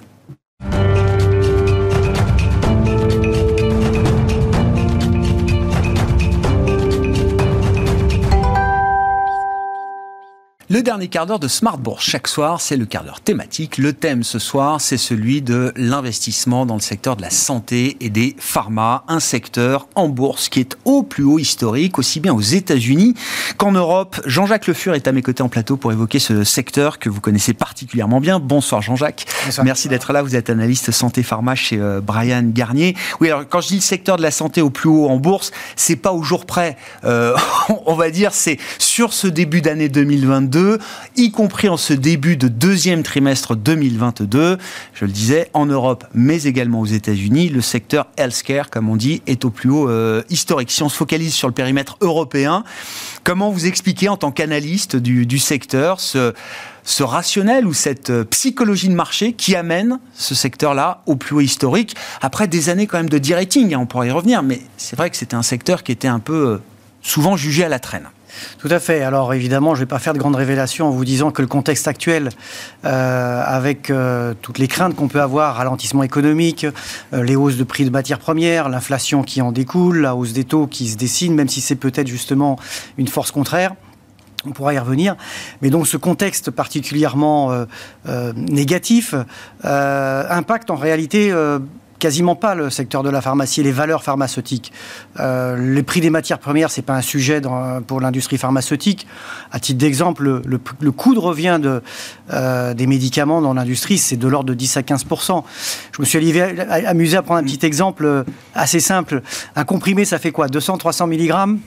[10.71, 12.05] Le dernier quart d'heure de Smart Bourse.
[12.05, 13.77] Chaque soir, c'est le quart d'heure thématique.
[13.77, 18.09] Le thème ce soir, c'est celui de l'investissement dans le secteur de la santé et
[18.09, 19.03] des pharma.
[19.09, 23.15] Un secteur en bourse qui est au plus haut historique, aussi bien aux États-Unis
[23.57, 24.21] qu'en Europe.
[24.25, 27.19] Jean-Jacques Le Fur est à mes côtés en plateau pour évoquer ce secteur que vous
[27.19, 28.39] connaissez particulièrement bien.
[28.39, 29.25] Bonsoir Jean-Jacques.
[29.65, 30.21] Merci d'être là.
[30.21, 32.95] Vous êtes analyste santé pharma chez euh, Brian Garnier.
[33.19, 35.51] Oui, alors quand je dis le secteur de la santé au plus haut en bourse,
[35.75, 36.77] c'est pas au jour près.
[37.03, 37.35] Euh,
[37.85, 40.60] on va dire c'est sur ce début d'année 2022,
[41.15, 44.57] y compris en ce début de deuxième trimestre 2022.
[44.93, 49.21] Je le disais, en Europe, mais également aux États-Unis, le secteur healthcare, comme on dit,
[49.27, 50.71] est au plus haut euh, historique.
[50.71, 52.63] Si on se focalise sur le périmètre européen,
[53.23, 56.33] comment vous expliquez en tant qu'analyste du, secteur ce
[56.83, 61.41] ce rationnel ou cette euh, psychologie de marché qui amène ce secteur-là au plus haut
[61.41, 64.95] historique, après des années quand même de de-rating, hein, on pourrait y revenir, mais c'est
[64.95, 66.57] vrai que c'était un secteur qui était un peu euh,
[67.03, 68.09] souvent jugé à la traîne.
[68.59, 69.01] Tout à fait.
[69.01, 71.47] Alors évidemment, je ne vais pas faire de grandes révélations en vous disant que le
[71.47, 72.29] contexte actuel,
[72.85, 76.65] euh, avec euh, toutes les craintes qu'on peut avoir, ralentissement économique,
[77.13, 80.43] euh, les hausses de prix de matières premières, l'inflation qui en découle, la hausse des
[80.43, 82.57] taux qui se dessine, même si c'est peut-être justement
[82.97, 83.73] une force contraire.
[84.45, 85.15] On pourra y revenir.
[85.61, 87.51] Mais donc ce contexte particulièrement
[88.35, 89.13] négatif
[89.63, 91.31] impacte en réalité
[92.01, 94.73] quasiment pas le secteur de la pharmacie les valeurs pharmaceutiques.
[95.19, 97.39] Euh, les prix des matières premières, c'est pas un sujet
[97.85, 99.07] pour l'industrie pharmaceutique.
[99.51, 101.59] À titre d'exemple, le, coût de revient
[102.33, 105.43] euh, des médicaments dans l'industrie, c'est de l'ordre de 10 à 15%
[105.91, 106.41] Je me suis
[106.85, 108.23] amusé à prendre un petit exemple euh,
[108.55, 109.21] assez simple.
[109.55, 110.47] Un comprimé, ça fait quoi?
[110.47, 111.59] 200-300 mg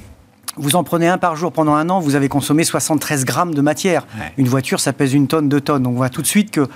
[0.57, 3.61] vous en prenez un par jour pendant un an, vous avez consommé 73 grammes de
[3.61, 4.07] matière.
[4.18, 4.32] Ouais.
[4.36, 5.82] Une voiture, ça pèse une tonne, deux tonnes.
[5.82, 6.66] Donc on voit tout de suite que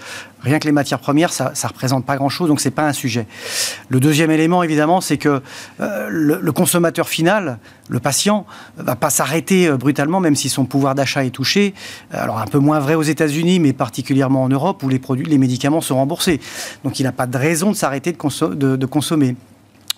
[0.42, 3.26] rien que les matières premières, ça ne représente pas grand-chose, donc c'est pas un sujet.
[3.88, 5.42] Le deuxième élément, évidemment, c'est que
[5.80, 7.58] euh, le, le consommateur final,
[7.88, 11.74] le patient, va pas s'arrêter euh, brutalement, même si son pouvoir d'achat est touché.
[12.10, 15.38] Alors un peu moins vrai aux États-Unis, mais particulièrement en Europe, où les produits, les
[15.38, 16.40] médicaments sont remboursés.
[16.84, 19.36] Donc il n'a pas de raison de s'arrêter de, conso- de- de consommer.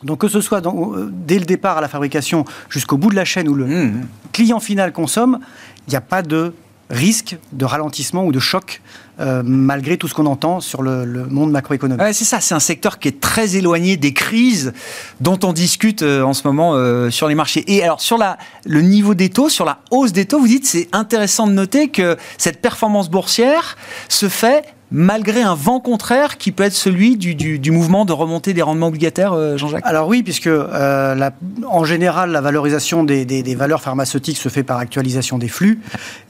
[0.03, 3.17] Donc que ce soit dans- euh, dès le départ à la fabrication jusqu'au bout de
[3.17, 4.07] la chaîne où le Mmh.
[4.33, 5.39] client final consomme,
[5.87, 6.55] il n'y a pas de
[6.89, 8.81] risque de ralentissement ou de choc
[9.21, 12.03] euh, malgré tout ce qu'on entend sur le, le monde macroéconomique.
[12.03, 14.73] Ouais, c'est ça, c'est un secteur qui est très éloigné des crises
[15.21, 17.63] dont on discute euh, en ce moment euh, sur les marchés.
[17.73, 20.67] Et alors sur la, le niveau des taux, sur la hausse des taux, vous dites
[20.67, 23.77] c'est intéressant de noter que cette performance boursière
[24.09, 28.63] se fait malgré un vent contraire qui peut être celui du, mouvement de remontée des
[28.63, 29.87] rendements obligataires, euh, Jean-Jacques?
[29.87, 31.31] Alors oui, puisque euh,
[31.67, 35.81] en général, la valorisation des, valeurs pharmaceutiques se fait par actualisation des flux.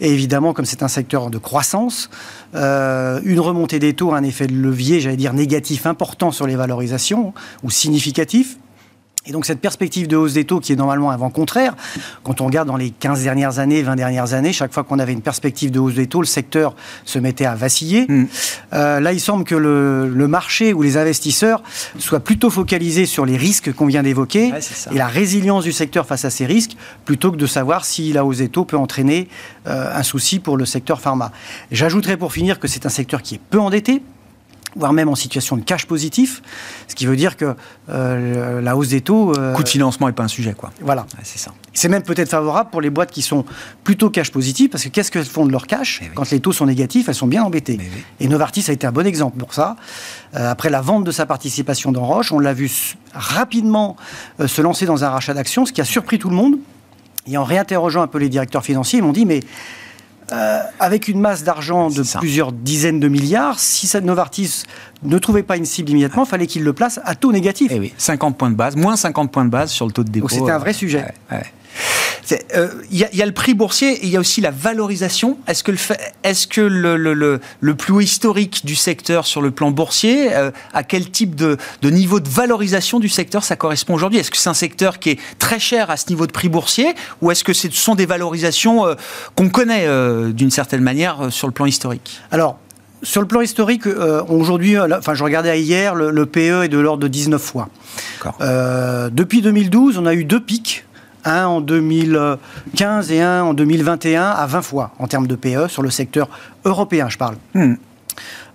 [0.01, 2.11] Et évidemment, comme c'est un secteur de croissance,
[2.55, 6.47] euh, une remontée des taux a un effet de levier, j'allais dire négatif important sur
[6.47, 7.33] les valorisations,
[7.63, 8.57] ou significatif.
[9.31, 11.77] Et donc cette perspective de hausse des taux qui est normalement un vent contraire,
[12.25, 15.13] quand on regarde dans les 15 dernières années, 20 dernières années, chaque fois qu'on avait
[15.13, 16.75] une perspective de hausse des taux, le secteur
[17.05, 18.07] se mettait à vaciller.
[18.09, 18.27] Mm.
[18.73, 21.63] Euh, là, il semble que le, marché ou les investisseurs
[21.97, 24.53] soient plutôt focalisés sur les risques qu'on vient d'évoquer
[24.91, 28.25] et la résilience du secteur face à ces risques, plutôt que de savoir si la
[28.25, 29.29] hausse des taux peut entraîner
[29.69, 31.31] euh, un souci pour le secteur pharma.
[31.71, 34.03] J'ajouterais pour finir que c'est un secteur qui est peu endetté,
[34.77, 36.43] voire même en situation de cash positif,
[36.89, 37.55] ce qui veut dire que
[37.89, 39.37] euh, la hausse des taux...
[39.39, 40.71] Euh, Coût de financement n'est pas un sujet, quoi.
[40.81, 41.07] Voilà.
[41.23, 41.53] c'est ça.
[41.73, 43.45] C'est même peut-être favorable pour les boîtes qui sont
[43.85, 46.53] plutôt cash positives, parce que qu'est-ce qu'elles font de leur cash eh Quand les taux
[46.53, 47.79] sont négatifs, elles sont bien embêtées.
[48.21, 49.77] Et Novartis a été un bon exemple pour ça.
[50.35, 52.71] Euh, après la vente de sa participation dans Roche, on l'a vu
[53.13, 53.97] rapidement
[54.45, 56.57] se lancer dans un rachat d'actions, ce qui a surpris tout le monde.
[57.27, 59.41] Et en réinterrogeant un peu les directeurs financiers, ils m'ont dit, mais
[60.33, 64.65] euh, avec une masse d'argent de plusieurs dizaines de milliards, si cette Novartis
[65.03, 67.71] ne trouvait pas une cible immédiatement, il fallait qu'il le place à taux négatif.
[67.75, 70.11] Eh oui, 50 points de base, moins 50 points de base sur le taux de
[70.11, 70.29] dépôt.
[70.29, 71.05] Donc c'était un vrai sujet.
[72.31, 75.39] Il euh, y, a le prix boursier et il y a aussi la valorisation.
[75.47, 75.79] Est-ce que, le,
[76.23, 80.51] est-ce que le, le, le, plus haut historique du secteur sur le plan boursier, euh,
[80.73, 84.19] à quel type de, de, niveau de valorisation du secteur ça correspond aujourd'hui?
[84.19, 86.95] Est-ce que c'est un secteur qui est très cher à ce niveau de prix boursier
[87.21, 88.95] ou est-ce que ce sont des valorisations euh,
[89.35, 89.87] qu'on connaît
[90.33, 92.21] d'une certaine manière sur le plan historique?
[92.31, 92.59] Alors,
[93.03, 93.87] sur le plan historique,
[94.29, 97.69] aujourd'hui, enfin, je regardais hier, le, PE est de l'ordre de 19 fois.
[99.11, 100.85] depuis 2012, on a eu deux pics
[101.25, 105.83] un en 2015 et un en 2021 à 20 fois en termes de PE sur
[105.83, 106.29] le secteur
[106.65, 107.37] européen, je parle.
[107.55, 107.75] Hmm.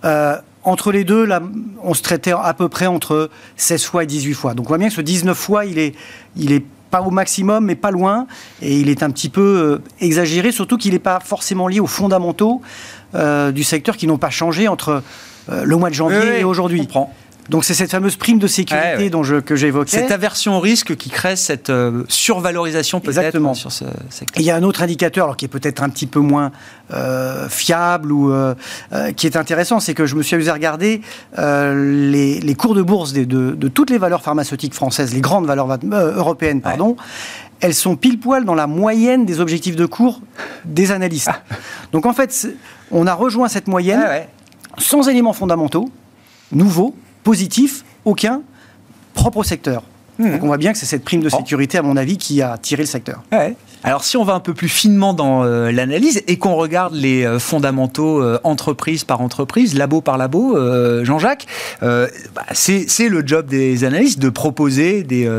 [0.04, 1.40] Euh, entre les deux, là,
[1.82, 4.54] on se traitait à peu près entre 16 fois et 18 fois.
[4.54, 5.94] Donc on voit bien que ce 19 fois, il est,
[6.36, 8.26] il est pas au maximum, mais pas loin,
[8.62, 11.86] et il est un petit peu euh, exagéré, surtout qu'il n'est pas forcément lié aux
[11.86, 12.62] fondamentaux
[13.14, 15.02] euh, du secteur qui n'ont pas changé entre
[15.48, 16.88] le mois de janvier et aujourd'hui.
[17.48, 19.90] Donc c'est cette fameuse prime de sécurité dont je, que j'évoquais.
[19.90, 24.40] Cette aversion au risque qui crée cette euh, survalorisation peut-être sur ce secteur.
[24.40, 26.52] il y a un autre indicateur alors, qui est peut-être un petit peu moins
[26.92, 28.54] euh, fiable ou euh,
[29.16, 31.00] qui est intéressant, c'est que je me suis amusé à regarder
[31.36, 36.60] les, cours de bourse de, de, toutes les valeurs pharmaceutiques françaises, les grandes valeurs européennes,
[36.60, 36.96] pardon.
[37.60, 40.20] Elles sont pile poil dans la moyenne des objectifs de cours
[40.64, 41.30] des analystes.
[41.30, 41.40] Ah.
[41.92, 42.48] Donc en fait,
[42.90, 44.04] on a rejoint cette moyenne
[44.78, 45.90] sans éléments fondamentaux,
[46.52, 46.94] nouveaux,
[47.26, 48.42] positif, aucun,
[49.12, 49.82] propre au secteur.
[50.18, 50.32] Hmm.
[50.32, 52.58] Donc on voit bien que c'est cette prime de sécurité, à mon avis, qui a
[52.58, 53.22] tiré le secteur.
[53.84, 57.24] Alors si on va un peu plus finement dans euh, l'analyse et qu'on regarde les
[57.24, 60.56] euh, fondamentaux euh, entreprise par entreprise, labo par labo,
[61.04, 61.46] Jean-Jacques,
[61.80, 65.30] bah, c'est le job des analystes de proposer des,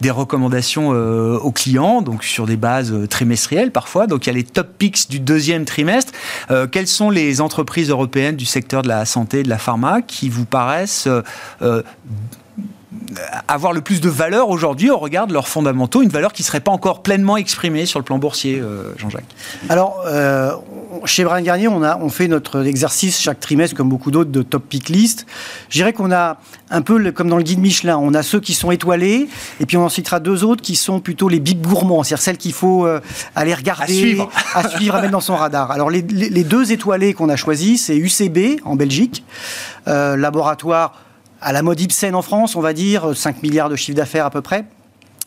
[0.00, 4.06] des recommandations aux clients, donc sur des bases trimestrielles parfois.
[4.06, 6.12] Donc il y a les top picks du deuxième trimestre.
[6.70, 10.28] quelles sont les entreprises européennes du secteur de la santé et de la pharma qui
[10.28, 11.08] vous paraissent
[13.48, 16.46] avoir le plus de valeur aujourd'hui au regard de leurs fondamentaux, une valeur qui ne
[16.46, 19.24] serait pas encore pleinement exprimée sur le plan boursier, euh, Jean-Jacques
[19.68, 20.52] Alors, euh,
[21.04, 24.42] chez Brian Garnier, on, a, on fait notre exercice chaque trimestre, comme beaucoup d'autres, de
[24.42, 25.26] top pick list.
[25.68, 26.38] Je dirais qu'on a
[26.70, 29.28] un peu comme dans le guide Michelin, on a ceux qui sont étoilés,
[29.60, 32.38] et puis on en citera deux autres qui sont plutôt les big gourmands, c'est-à-dire celles
[32.38, 33.00] qu'il faut euh,
[33.34, 35.70] aller regarder, à suivre, à, suivre, à mettre dans son radar.
[35.70, 39.24] Alors les, deux étoilés qu'on a choisis, c'est UCB en Belgique,
[39.86, 40.92] laboratoire
[41.46, 44.30] à la mode Ibsen en France, on va dire, 5 milliards de chiffre d'affaires à
[44.30, 44.64] peu près,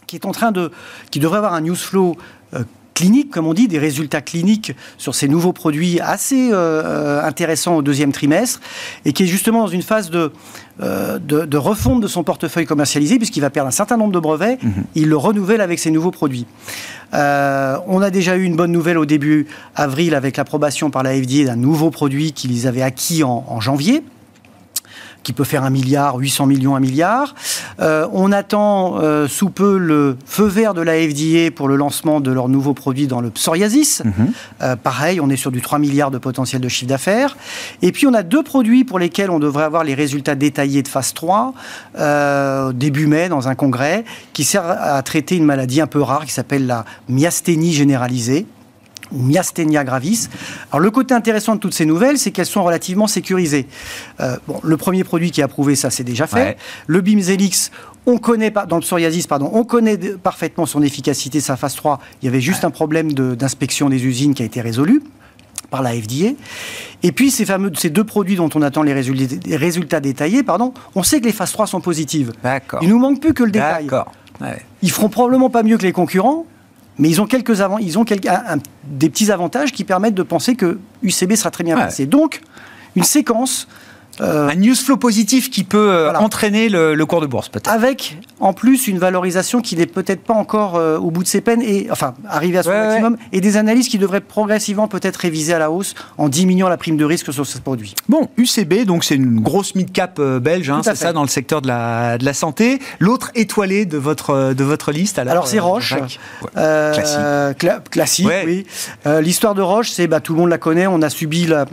[0.05, 0.69] qui est en train de,
[1.11, 2.17] qui devrait avoir un news flow
[2.53, 7.77] euh, clinique, comme on dit, des résultats cliniques sur ces nouveaux produits assez euh, intéressants
[7.77, 8.59] au deuxième trimestre,
[9.05, 10.33] et qui est justement dans une phase de,
[10.81, 14.61] euh, de, refonte de son portefeuille commercialisé, puisqu'il va perdre un certain nombre de brevets,
[14.61, 14.83] mhm.
[14.95, 16.45] il le renouvelle avec ses nouveaux produits.
[17.13, 21.45] on a déjà eu une bonne nouvelle au début avril avec l'approbation par la FDA
[21.45, 24.03] d'un nouveau produit qu'ils avaient acquis en janvier,
[25.23, 27.35] qui peut faire un milliard, 800 millions, un milliard.
[27.79, 32.19] Euh, on attend euh, sous peu le feu vert de la FDA pour le lancement
[32.19, 34.03] de leur nouveau produit dans le psoriasis.
[34.05, 34.13] Mhm.
[34.61, 37.37] Euh, pareil, on est sur du 3 milliards de potentiel de chiffre d'affaires.
[37.81, 40.87] Et puis on a deux produits pour lesquels on devrait avoir les résultats détaillés de
[40.87, 41.53] phase 3
[42.73, 44.03] début mai dans un congrès
[44.33, 48.45] qui sert à traiter une maladie un peu rare qui s'appelle la myasthénie généralisée
[49.11, 50.29] ou myasthénia gravis.
[50.71, 53.67] Alors le côté intéressant de toutes ces nouvelles, c'est qu'elles sont relativement sécurisées.
[54.19, 56.57] Euh, bon, le premier produit qui est approuvé, ça c'est déjà fait.
[56.87, 57.71] Le Bimzelix,
[58.05, 61.99] on connaît pas dans le psoriasis, pardon, on connaît parfaitement son efficacité, sa phase 3.
[62.21, 65.01] Il y avait juste un problème d'inspection des usines qui a été résolu
[65.69, 66.31] par la FDA.
[67.03, 70.43] Et puis ces fameux ces deux produits dont on attend les résultats, les résultats détaillés,
[70.43, 72.33] pardon, on sait que les phases 3 sont positives.
[72.43, 72.79] D'accord.
[72.81, 73.85] Il nous manque plus que le détail.
[73.85, 74.11] D'accord.
[74.41, 74.61] Ouais.
[74.81, 76.45] Ils feront probablement pas mieux que les concurrents,
[76.99, 80.15] mais ils ont quelques avant, ils ont quelques- un- un- des petits avantages qui permettent
[80.15, 81.81] de penser que UCB sera très bien Ouais.
[81.81, 82.05] placé.
[82.05, 82.41] Donc
[82.95, 83.67] une séquence
[84.21, 86.21] Un news flow positif qui peut euh, Voilà.
[86.21, 87.69] entraîner le, le cours de bourse, peut-être.
[87.71, 91.41] avec en plus une valorisation qui n'est peut-être pas encore euh, au bout de ses
[91.41, 95.17] peines et enfin arrivé à son Ouais, maximum et des analyses qui devraient progressivement peut-être
[95.17, 97.95] réviser à la hausse en diminuant la prime de risque sur ce produit.
[98.07, 101.61] Bon, UCB, donc c'est une grosse mid-cap euh, belge, hein, c'est ça, dans le secteur
[101.61, 102.79] de la, de la santé.
[102.99, 105.95] L'autre étoilé de votre, de votre liste, alors, Alors, c'est euh, Roche.
[106.57, 107.17] Euh, Classique.
[107.59, 108.43] cla- classique, Ouais.
[108.45, 108.65] oui.
[109.05, 110.87] Euh, L'histoire de Roche, c'est bah, tout le monde la connaît.
[110.87, 111.65] On a subi la-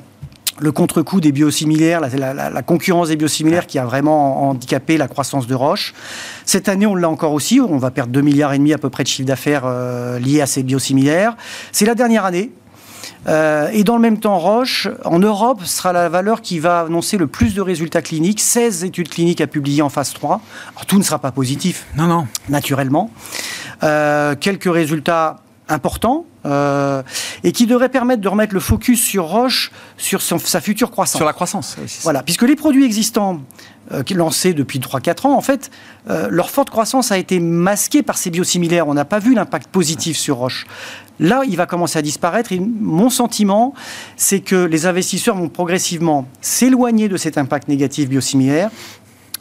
[0.59, 4.96] le contre-coup des biosimilaires, la, la- la- la concurrence des biosimilaires qui a vraiment handicapé
[4.96, 5.92] la croissance de Roche.
[6.44, 7.61] Cette année, on l'a encore aussi.
[7.61, 10.40] On va perdre 2 milliards et demi à peu près de chiffre d'affaires euh, liés
[10.40, 11.36] à ces biosimilaires.
[11.72, 12.50] C'est la dernière année.
[13.28, 17.16] Euh, et dans le même temps, Roche, en Europe, sera la valeur qui va annoncer
[17.18, 18.40] le plus de résultats cliniques.
[18.40, 20.40] 16 études cliniques à publier en phase 3.
[20.74, 22.26] Alors, tout ne sera pas positif Non, non.
[22.48, 23.11] naturellement.
[23.82, 25.36] Euh, quelques résultats
[25.68, 27.03] importants euh,
[27.44, 31.18] et qui devraient permettre de remettre le focus sur Roche, sur son- sa future croissance.
[31.18, 31.76] Sur la croissance.
[31.80, 31.92] oui.
[32.03, 33.40] Voilà, puisque les produits existants
[33.92, 35.70] euh, lancés depuis 3-4 ans, en fait,
[36.09, 38.88] euh, leur forte croissance a été masquée par ces biosimilaires.
[38.88, 40.66] On n'a pas vu l'impact positif sur Roche.
[41.18, 42.53] Là, il va commencer à disparaître.
[42.53, 43.74] Et mon sentiment,
[44.16, 48.70] c'est que les investisseurs vont progressivement s'éloigner de cet impact négatif biosimilaire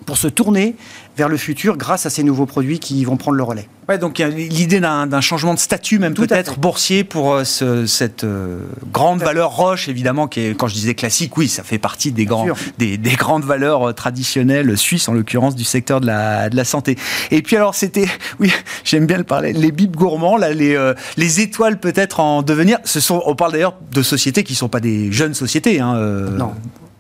[0.06, 0.76] pour se tourner
[1.18, 3.68] vers le futur grâce à ces nouveaux produits qui vont prendre le relais.
[3.88, 7.86] Ouais, donc l'idée d'un changement de statut, même Tout à peut-être boursier, pour euh, ce-
[7.86, 8.60] cette euh,
[8.92, 12.26] grande valeur Roche, évidemment, qui est, quand je disais classique, oui, ça fait partie des,
[12.26, 12.56] grands, sûr.
[12.80, 16.66] des, des grandes valeurs euh, traditionnelles suisses, en l'occurrence, du secteur de la, de la
[16.66, 16.98] santé.
[17.32, 18.08] Et puis alors, c'était,
[18.40, 18.52] oui,
[18.84, 22.80] j'aime bien le parler, les bips gourmands, là, les, euh, les étoiles peut-être en devenir.
[22.86, 25.96] Ce sont, on parle d'ailleurs de sociétés qui ne sont pas des jeunes sociétés, hein,
[25.96, 26.54] euh, Non.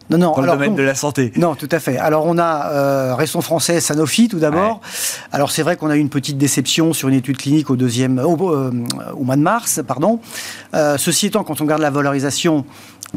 [0.09, 0.33] Non, non.
[0.33, 1.31] dans le domaine de la santé.
[1.35, 1.97] Non, tout à fait.
[1.97, 4.81] Alors on a euh, restons français Sanofi tout d'abord.
[5.31, 8.19] Alors c'est vrai qu'on a eu une petite déception sur une étude clinique au deuxième
[8.19, 8.71] au, euh,
[9.17, 10.19] au mois de mars, pardon.
[10.73, 12.65] Euh, ceci étant, quand on regarde la valorisation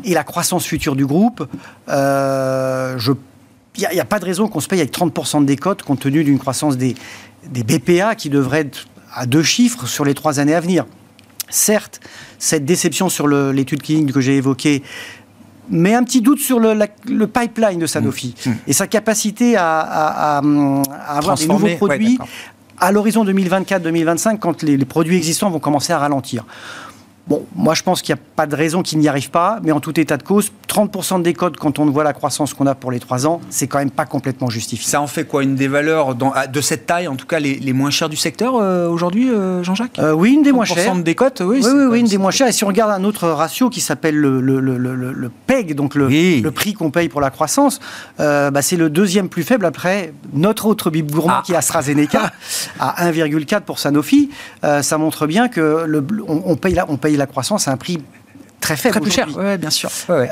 [0.05, 1.47] et la croissance future du groupe,
[1.89, 3.13] euh, je
[3.77, 6.25] il n'y a, pas de raison qu'on se paye avec 30% de décote compte tenu
[6.25, 6.97] d'une croissance des,
[7.49, 10.85] des BPA qui devrait être à deux chiffres sur les trois années à venir.
[11.49, 12.01] Certes,
[12.39, 14.83] cette déception sur l'étude clinique que j'ai évoquée
[15.71, 18.35] met un petit doute sur le, la- le pipeline de Sanofi
[18.67, 22.19] et sa capacité à, à- à, à avoir des nouveaux produits
[22.81, 26.45] à l'horizon 2024-2025 quand les, les produits existants vont commencer à ralentir.
[27.29, 29.71] Bon, moi je pense qu'il n'y a pas de raison qu'il n'y arrive pas, mais
[29.73, 32.75] en tout état de cause, 30% de décote quand on voit la croissance qu'on a
[32.75, 34.89] pour les 3 ans, c'est quand même pas complètement justifié.
[34.89, 37.57] Ça en fait quoi Une des valeurs dans- de cette taille, en tout cas les,
[37.57, 40.75] les moins chères du secteur euh, aujourd'hui, euh, Jean-Jacques Euh, oui, une des moins 30%
[40.75, 40.95] chères.
[40.97, 41.61] de décote, oui.
[41.63, 42.49] Oui, oui, oui, une des moins chères.
[42.49, 46.07] Et si on regarde un autre ratio qui s'appelle le, le, le, PEG, donc le,
[46.07, 46.41] Oui.
[46.43, 47.79] le prix qu'on paye pour la croissance,
[48.19, 51.43] bah, c'est le deuxième plus faible après notre autre bib gourmand Ah.
[51.45, 52.33] qui est AstraZeneca,
[52.81, 54.31] à 1,4 pour Sanofi.
[54.81, 57.77] Ça montre bien que le, on, on paye la, on paye la croissance à un
[57.77, 58.03] prix
[58.61, 58.95] très faible.
[58.95, 59.91] Très peu cher, ouais, bien sûr.
[60.09, 60.31] Ouais, ouais.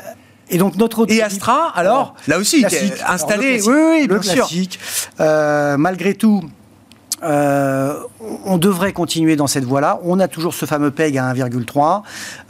[0.49, 3.61] Et donc notre autre Et Astra, alors Là aussi, t'es installé.
[3.61, 4.35] Alors, le Oui, oui, bien le sûr.
[4.35, 4.79] classique.
[5.21, 6.43] Euh, malgré tout,
[7.23, 7.95] euh,
[8.45, 9.99] on devrait continuer dans cette voie-là.
[10.05, 12.03] On a toujours ce fameux PEG à 1,3.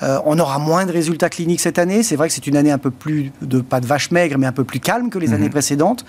[0.02, 2.02] Euh, on aura moins de résultats cliniques cette année.
[2.02, 4.46] C'est vrai que c'est une année un peu plus, de, pas de vache maigre, mais
[4.46, 6.04] un peu plus calme que les années précédentes.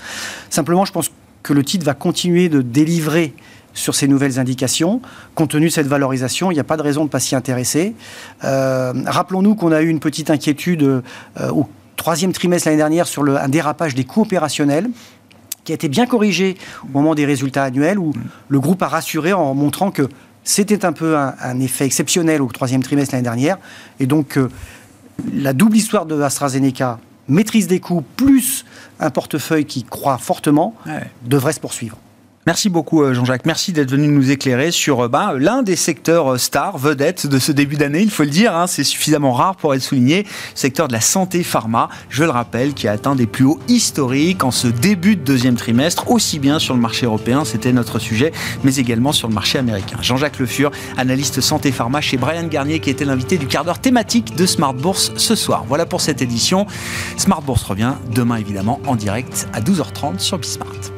[0.49, 1.11] Simplement, je pense
[1.43, 3.33] que le titre va continuer de délivrer
[3.77, 5.01] sur ces nouvelles indications.
[5.35, 7.35] Compte tenu de cette valorisation, il n'y a pas de raison de ne pas s'y
[7.35, 7.93] intéresser.
[8.43, 11.01] Euh, Rappelons-nous qu'on a eu une petite inquiétude euh,
[11.51, 14.89] au troisième trimestre l'année dernière sur le, un dérapage des coûts opérationnels
[15.63, 18.13] qui a été bien corrigé au moment des résultats annuels, où
[18.47, 20.07] le groupe a rassuré en montrant que
[20.43, 23.57] c'était un peu un, un effet exceptionnel au troisième trimestre l'année dernière.
[23.99, 24.49] Et donc, euh,
[25.33, 28.63] la double histoire de AstraZeneca, maîtrise des coûts, plus
[29.01, 31.03] un portefeuille qui croît fortement, Ouais.
[31.25, 31.97] devrait se poursuivre.
[32.47, 33.45] Merci beaucoup euh, Jean-Jacques.
[33.45, 37.39] Merci d'être venu nous éclairer sur euh, ben, l'un des secteurs euh, stars, vedettes de
[37.39, 37.99] ce début d'année.
[37.99, 40.25] Il faut le dire, hein, c'est suffisamment rare pour être souligné.
[40.55, 44.45] Secteur de la santé pharma, je le rappelle, qui a atteint des plus hauts historiques
[44.45, 48.31] en ce début de deuxième trimestre, aussi bien sur le marché européen, c'était notre sujet,
[48.63, 49.97] mais également sur le marché américain.
[50.01, 53.79] Jean-Jacques Le Fur, analyste santé pharma chez Brian Garnier, qui était l'invité du quart d'heure
[53.79, 55.65] thématique de Smart Bourse ce soir.
[55.67, 56.65] Voilà pour cette édition.
[57.17, 60.96] Smart Bourse revient demain évidemment en direct à 12h30 sur Bismart.